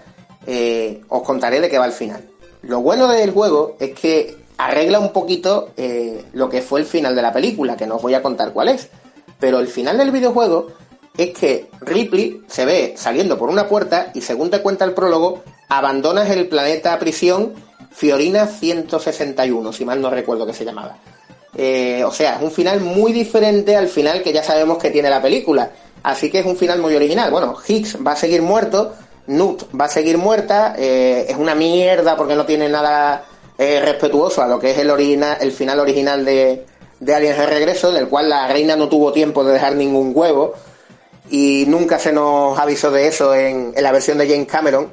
eh, 0.46 1.02
os 1.08 1.22
contaré 1.22 1.60
de 1.60 1.68
qué 1.68 1.78
va 1.78 1.86
el 1.86 1.92
final. 1.92 2.28
Lo 2.62 2.80
bueno 2.80 3.06
del 3.06 3.30
juego 3.30 3.76
es 3.78 3.94
que 3.94 4.36
arregla 4.56 4.98
un 4.98 5.12
poquito 5.12 5.70
eh, 5.76 6.24
lo 6.32 6.48
que 6.48 6.62
fue 6.62 6.80
el 6.80 6.86
final 6.86 7.14
de 7.14 7.22
la 7.22 7.32
película, 7.32 7.76
que 7.76 7.86
no 7.86 7.96
os 7.96 8.02
voy 8.02 8.14
a 8.14 8.22
contar 8.22 8.52
cuál 8.52 8.68
es. 8.68 8.88
Pero 9.38 9.60
el 9.60 9.68
final 9.68 9.98
del 9.98 10.10
videojuego 10.10 10.68
es 11.16 11.30
que 11.30 11.68
Ripley 11.80 12.42
se 12.46 12.64
ve 12.64 12.94
saliendo 12.96 13.38
por 13.38 13.48
una 13.48 13.68
puerta 13.68 14.10
y 14.14 14.20
según 14.20 14.50
te 14.50 14.60
cuenta 14.60 14.84
el 14.84 14.92
prólogo, 14.92 15.42
abandonas 15.68 16.30
el 16.30 16.48
planeta 16.48 16.98
prisión 16.98 17.54
Fiorina 17.90 18.46
161, 18.46 19.72
si 19.72 19.84
mal 19.84 20.00
no 20.00 20.10
recuerdo 20.10 20.46
que 20.46 20.52
se 20.52 20.64
llamaba. 20.64 20.98
Eh, 21.56 22.04
o 22.04 22.12
sea, 22.12 22.36
es 22.36 22.42
un 22.42 22.50
final 22.50 22.80
muy 22.80 23.12
diferente 23.12 23.74
al 23.74 23.88
final 23.88 24.22
que 24.22 24.32
ya 24.32 24.42
sabemos 24.42 24.76
que 24.76 24.90
tiene 24.90 25.08
la 25.08 25.22
película. 25.22 25.70
Así 26.02 26.30
que 26.30 26.40
es 26.40 26.46
un 26.46 26.56
final 26.56 26.80
muy 26.80 26.94
original. 26.94 27.30
Bueno, 27.30 27.56
Higgs 27.66 27.96
va 28.06 28.12
a 28.12 28.16
seguir 28.16 28.42
muerto, 28.42 28.92
Nut 29.26 29.64
va 29.78 29.86
a 29.86 29.88
seguir 29.88 30.18
muerta, 30.18 30.74
eh, 30.76 31.26
es 31.28 31.36
una 31.36 31.54
mierda 31.54 32.16
porque 32.16 32.36
no 32.36 32.44
tiene 32.44 32.68
nada 32.68 33.24
eh, 33.56 33.80
respetuoso 33.80 34.42
a 34.42 34.46
lo 34.46 34.60
que 34.60 34.72
es 34.72 34.78
el, 34.78 34.90
original, 34.90 35.38
el 35.40 35.52
final 35.52 35.80
original 35.80 36.24
de, 36.26 36.66
de 37.00 37.14
Aliens 37.14 37.38
de 37.38 37.46
Regreso, 37.46 37.90
del 37.90 38.08
cual 38.08 38.28
la 38.28 38.46
reina 38.48 38.76
no 38.76 38.90
tuvo 38.90 39.12
tiempo 39.12 39.42
de 39.42 39.54
dejar 39.54 39.74
ningún 39.74 40.12
huevo 40.14 40.52
y 41.30 41.64
nunca 41.66 41.98
se 41.98 42.12
nos 42.12 42.58
avisó 42.58 42.90
de 42.90 43.08
eso 43.08 43.34
en, 43.34 43.74
la 43.76 43.92
versión 43.92 44.18
de 44.18 44.28
James 44.28 44.46
Cameron. 44.46 44.92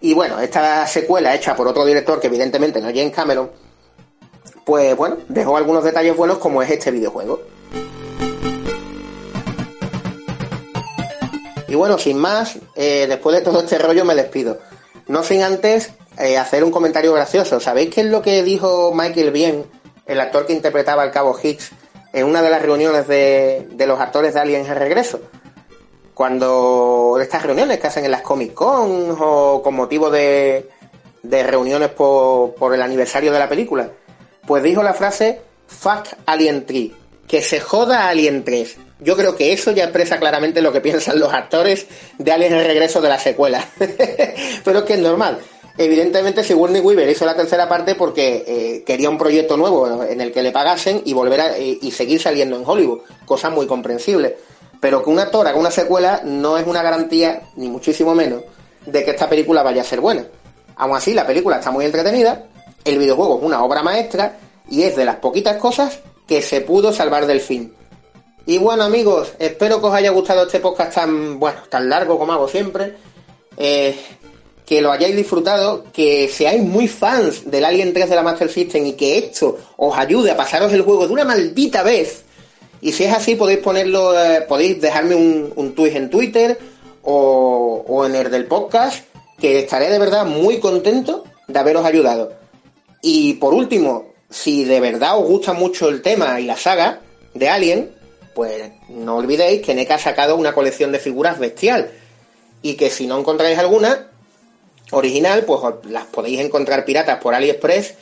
Y 0.00 0.14
bueno, 0.14 0.38
esta 0.40 0.86
secuela 0.86 1.34
hecha 1.34 1.56
por 1.56 1.66
otro 1.66 1.84
director 1.84 2.20
que 2.20 2.28
evidentemente 2.28 2.80
no 2.80 2.88
es 2.88 2.94
James 2.96 3.14
Cameron, 3.14 3.50
pues 4.64 4.96
bueno, 4.96 5.16
dejó 5.28 5.56
algunos 5.56 5.82
detalles 5.82 6.16
buenos 6.16 6.38
como 6.38 6.62
es 6.62 6.70
este 6.70 6.90
videojuego. 6.90 7.40
Y 11.68 11.74
bueno, 11.74 11.98
sin 11.98 12.16
más, 12.18 12.58
eh, 12.76 13.06
después 13.08 13.36
de 13.36 13.42
todo 13.42 13.60
este 13.60 13.78
rollo 13.78 14.04
me 14.04 14.14
despido. 14.14 14.58
No 15.06 15.22
sin 15.22 15.42
antes 15.42 15.90
eh, 16.18 16.38
hacer 16.38 16.64
un 16.64 16.70
comentario 16.70 17.12
gracioso. 17.12 17.60
¿Sabéis 17.60 17.94
qué 17.94 18.00
es 18.02 18.06
lo 18.06 18.22
que 18.22 18.42
dijo 18.42 18.92
Michael 18.94 19.30
Bien, 19.30 19.66
el 20.06 20.20
actor 20.20 20.46
que 20.46 20.54
interpretaba 20.54 21.02
al 21.02 21.10
cabo 21.10 21.38
Hicks, 21.40 21.70
en 22.18 22.26
una 22.26 22.42
de 22.42 22.50
las 22.50 22.62
reuniones 22.62 23.08
de, 23.08 23.66
de 23.70 23.86
los 23.86 24.00
actores 24.00 24.34
de 24.34 24.40
Aliens 24.40 24.68
el 24.68 24.76
regreso? 24.76 25.20
cuando 26.18 27.16
estas 27.22 27.44
reuniones 27.44 27.78
que 27.78 27.86
hacen 27.86 28.04
en 28.04 28.10
las 28.10 28.22
Comic 28.22 28.52
Con 28.52 29.16
o 29.20 29.62
con 29.62 29.72
motivo 29.72 30.10
de, 30.10 30.68
de 31.22 31.42
reuniones 31.44 31.90
por, 31.90 32.56
por, 32.56 32.74
el 32.74 32.82
aniversario 32.82 33.30
de 33.30 33.38
la 33.38 33.48
película, 33.48 33.88
pues 34.44 34.64
dijo 34.64 34.82
la 34.82 34.94
frase 34.94 35.40
Fuck 35.68 36.08
Alien 36.26 36.66
3, 36.66 36.90
que 37.28 37.40
se 37.40 37.60
joda 37.60 38.08
Alien 38.08 38.42
3. 38.42 38.78
Yo 38.98 39.16
creo 39.16 39.36
que 39.36 39.52
eso 39.52 39.70
ya 39.70 39.84
expresa 39.84 40.18
claramente 40.18 40.60
lo 40.60 40.72
que 40.72 40.80
piensan 40.80 41.20
los 41.20 41.32
actores 41.32 41.86
de 42.18 42.32
Alien 42.32 42.52
el 42.52 42.66
regreso 42.66 43.00
de 43.00 43.10
la 43.10 43.20
secuela. 43.20 43.64
Pero 44.64 44.80
es 44.80 44.84
que 44.86 44.94
es 44.94 45.00
normal. 45.00 45.38
Evidentemente, 45.80 46.42
Sigourney 46.42 46.80
Weaver 46.80 47.08
hizo 47.08 47.24
la 47.24 47.36
tercera 47.36 47.68
parte 47.68 47.94
porque 47.94 48.44
eh, 48.46 48.82
quería 48.84 49.08
un 49.08 49.16
proyecto 49.16 49.56
nuevo 49.56 50.02
en 50.02 50.20
el 50.20 50.32
que 50.32 50.42
le 50.42 50.50
pagasen 50.50 51.02
y 51.04 51.12
volver 51.12 51.40
a, 51.40 51.56
y 51.56 51.90
seguir 51.92 52.20
saliendo 52.20 52.56
en 52.56 52.64
Hollywood, 52.66 53.02
cosa 53.24 53.48
muy 53.48 53.68
comprensible 53.68 54.36
Pero 54.80 55.04
que 55.04 55.10
un 55.10 55.20
actor 55.20 55.46
haga 55.46 55.56
una 55.56 55.70
secuela 55.70 56.20
no 56.24 56.58
es 56.58 56.66
una 56.66 56.82
garantía, 56.82 57.42
ni 57.54 57.68
muchísimo 57.68 58.12
menos, 58.12 58.42
de 58.86 59.04
que 59.04 59.12
esta 59.12 59.28
película 59.28 59.62
vaya 59.62 59.82
a 59.82 59.84
ser 59.84 60.00
buena. 60.00 60.26
Aún 60.74 60.96
así, 60.96 61.14
la 61.14 61.24
película 61.24 61.58
está 61.58 61.70
muy 61.70 61.84
entretenida, 61.84 62.46
el 62.84 62.98
videojuego 62.98 63.38
es 63.38 63.44
una 63.44 63.62
obra 63.62 63.84
maestra 63.84 64.36
y 64.68 64.82
es 64.82 64.96
de 64.96 65.04
las 65.04 65.16
poquitas 65.16 65.58
cosas 65.58 66.00
que 66.26 66.42
se 66.42 66.60
pudo 66.60 66.92
salvar 66.92 67.26
del 67.26 67.40
fin. 67.40 67.72
Y 68.46 68.58
bueno 68.58 68.82
amigos, 68.82 69.32
espero 69.38 69.80
que 69.80 69.86
os 69.86 69.94
haya 69.94 70.10
gustado 70.10 70.42
este 70.42 70.58
podcast 70.58 70.94
tan, 70.94 71.38
bueno, 71.38 71.60
tan 71.68 71.88
largo 71.88 72.18
como 72.18 72.32
hago 72.32 72.48
siempre. 72.48 72.96
Eh, 73.56 73.96
que 74.68 74.82
lo 74.82 74.92
hayáis 74.92 75.16
disfrutado, 75.16 75.84
que 75.94 76.28
seáis 76.28 76.62
muy 76.62 76.88
fans 76.88 77.50
del 77.50 77.64
Alien 77.64 77.94
3 77.94 78.10
de 78.10 78.14
la 78.14 78.22
Master 78.22 78.50
System 78.50 78.84
y 78.84 78.92
que 78.92 79.16
esto 79.16 79.56
os 79.78 79.96
ayude 79.96 80.30
a 80.30 80.36
pasaros 80.36 80.70
el 80.74 80.82
juego 80.82 81.06
de 81.06 81.12
una 81.14 81.24
maldita 81.24 81.82
vez. 81.82 82.24
Y 82.82 82.92
si 82.92 83.04
es 83.04 83.14
así, 83.14 83.34
podéis 83.34 83.60
ponerlo, 83.60 84.12
eh, 84.22 84.42
podéis 84.42 84.78
dejarme 84.78 85.14
un, 85.14 85.54
un 85.56 85.74
tweet 85.74 85.96
en 85.96 86.10
Twitter 86.10 86.58
o, 87.00 87.82
o 87.88 88.04
en 88.04 88.14
el 88.14 88.30
del 88.30 88.44
podcast, 88.44 89.04
que 89.40 89.60
estaré 89.60 89.88
de 89.88 89.98
verdad 89.98 90.26
muy 90.26 90.60
contento 90.60 91.24
de 91.46 91.58
haberos 91.58 91.86
ayudado. 91.86 92.34
Y 93.00 93.32
por 93.34 93.54
último, 93.54 94.12
si 94.28 94.64
de 94.64 94.80
verdad 94.80 95.18
os 95.18 95.26
gusta 95.26 95.54
mucho 95.54 95.88
el 95.88 96.02
tema 96.02 96.38
y 96.40 96.44
la 96.44 96.58
saga 96.58 97.00
de 97.32 97.48
Alien, 97.48 97.90
pues 98.34 98.70
no 98.90 99.16
olvidéis 99.16 99.62
que 99.62 99.74
NECA 99.74 99.94
ha 99.94 99.98
sacado 99.98 100.36
una 100.36 100.52
colección 100.52 100.92
de 100.92 100.98
figuras 100.98 101.38
bestial. 101.38 101.90
Y 102.60 102.74
que 102.74 102.90
si 102.90 103.06
no 103.06 103.18
encontráis 103.18 103.58
alguna 103.58 104.08
original, 104.90 105.44
pues 105.44 105.60
las 105.88 106.06
podéis 106.06 106.40
encontrar 106.40 106.84
piratas 106.84 107.18
por 107.18 107.34
AliExpress 107.34 107.94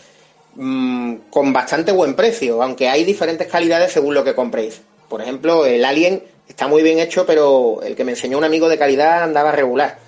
mmm, 0.55 1.15
con 1.31 1.53
bastante 1.53 1.93
buen 1.93 2.15
precio, 2.15 2.63
aunque 2.63 2.89
hay 2.89 3.05
diferentes 3.05 3.47
calidades 3.49 3.93
según 3.93 4.15
lo 4.15 4.25
que 4.25 4.35
compréis. 4.35 4.81
Por 5.09 5.23
ejemplo, 5.23 5.67
el 5.67 5.85
Alien 5.85 6.23
está 6.49 6.69
muy 6.69 6.83
bien 6.83 6.99
hecho, 6.99 7.27
pero 7.27 7.81
el 7.83 7.95
que 7.95 8.05
me 8.05 8.13
enseñó 8.13 8.39
un 8.39 8.45
amigo 8.45 8.69
de 8.69 8.79
calidad 8.79 9.23
andaba 9.23 9.53
regular. 9.53 9.99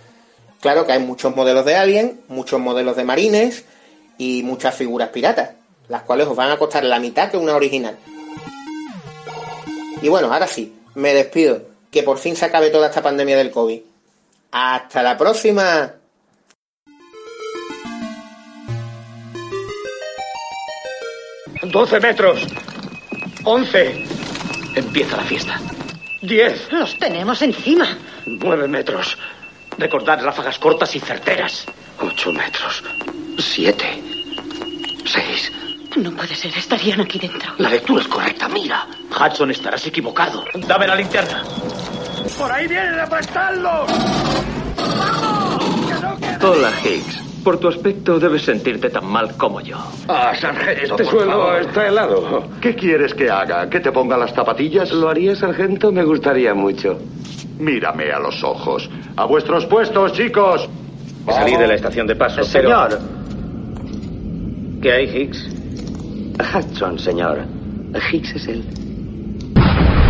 Claro 0.61 0.87
que 0.87 0.93
hay 0.93 1.01
muchos 1.01 1.35
modelos 1.35 1.65
de 1.65 1.77
Alien, 1.77 2.21
muchos 2.29 2.59
modelos 2.61 2.97
de 2.97 3.05
Marines 3.05 3.65
y 4.17 4.43
muchas 4.43 4.75
figuras 4.75 5.11
piratas, 5.11 5.51
las 5.89 6.03
cuales 6.03 6.27
os 6.27 6.37
van 6.37 6.51
a 6.51 6.59
costar 6.59 6.83
la 6.85 6.99
mitad 6.99 7.31
que 7.31 7.37
una 7.37 7.55
original. 7.55 7.97
Y 10.03 10.09
bueno, 10.09 10.33
ahora 10.33 10.47
sí, 10.47 10.75
me 10.95 11.15
despido. 11.15 11.63
Que 11.91 12.03
por 12.03 12.19
fin 12.19 12.37
se 12.37 12.45
acabe 12.45 12.71
toda 12.71 12.89
esta 12.89 13.03
pandemia 13.03 13.37
del 13.37 13.51
COVID. 13.51 13.81
¡Hasta 14.51 15.03
la 15.03 15.17
próxima! 15.17 15.95
¡Doce 21.71 22.01
metros! 22.01 22.47
¡Once! 23.45 24.07
Empieza 24.75 25.17
la 25.17 25.23
fiesta. 25.25 25.61
¡Diez! 26.23 26.67
Los 26.73 26.99
tenemos 26.99 27.43
encima. 27.43 27.87
¡Nueve 28.27 28.67
metros! 28.67 29.19
Recordad 29.77 30.23
ráfagas 30.23 30.59
cortas 30.59 30.95
y 30.97 31.01
certeras. 31.01 31.67
Ocho 32.01 32.33
metros. 32.33 32.83
Siete. 33.39 34.03
Seis. 35.05 35.53
No 35.97 36.11
puede 36.13 36.35
ser, 36.35 36.57
estarían 36.57 37.01
aquí 37.03 37.19
dentro. 37.19 37.53
La 37.59 37.69
lectura 37.69 38.03
es 38.03 38.09
correcta, 38.09 38.49
mira. 38.49 38.87
Hudson, 39.11 39.51
estarás 39.51 39.87
equivocado. 39.87 40.45
Dame 40.55 40.87
la 40.87 40.97
linterna. 40.97 41.45
¡Por 42.37 42.51
ahí 42.51 42.67
vienen, 42.67 42.99
aplastarlos! 42.99 43.91
Hola, 46.43 46.73
Higgs. 46.85 47.28
Por 47.45 47.59
tu 47.59 47.69
aspecto 47.69 48.19
debes 48.19 48.43
sentirte 48.43 48.91
tan 48.91 49.07
mal 49.07 49.37
como 49.37 49.61
yo. 49.61 49.77
Ah, 50.09 50.33
sargento, 50.39 50.83
Este 50.83 51.05
por 51.05 51.07
suelo 51.07 51.31
favor. 51.33 51.61
está 51.61 51.87
helado. 51.89 52.49
¿Qué 52.61 52.75
quieres 52.75 53.15
que 53.15 53.31
haga? 53.31 53.69
¿Que 53.71 53.81
te 53.81 53.91
ponga 53.93 54.17
las 54.17 54.33
zapatillas? 54.35 54.93
¿Lo 54.93 55.09
haría, 55.09 55.35
sargento? 55.37 55.91
Me 55.93 56.05
gustaría 56.05 56.53
mucho. 56.55 56.99
Mírame 57.59 58.11
a 58.13 58.19
los 58.19 58.43
ojos. 58.45 58.91
A 59.17 59.25
vuestros 59.25 59.67
puestos, 59.67 60.13
chicos. 60.13 60.69
Salí 61.27 61.57
de 61.57 61.67
la 61.67 61.75
estación 61.75 62.07
de 62.07 62.17
paso, 62.17 62.43
Señor. 62.43 62.99
¿Qué 64.83 64.93
hay, 64.93 65.05
Higgs? 65.07 65.49
Hudson, 66.55 66.99
señor. 66.99 67.41
Higgs 68.13 68.35
es 68.37 68.47
él. 68.49 68.65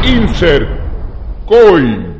Insert 0.04 0.68
coin. 1.46 2.17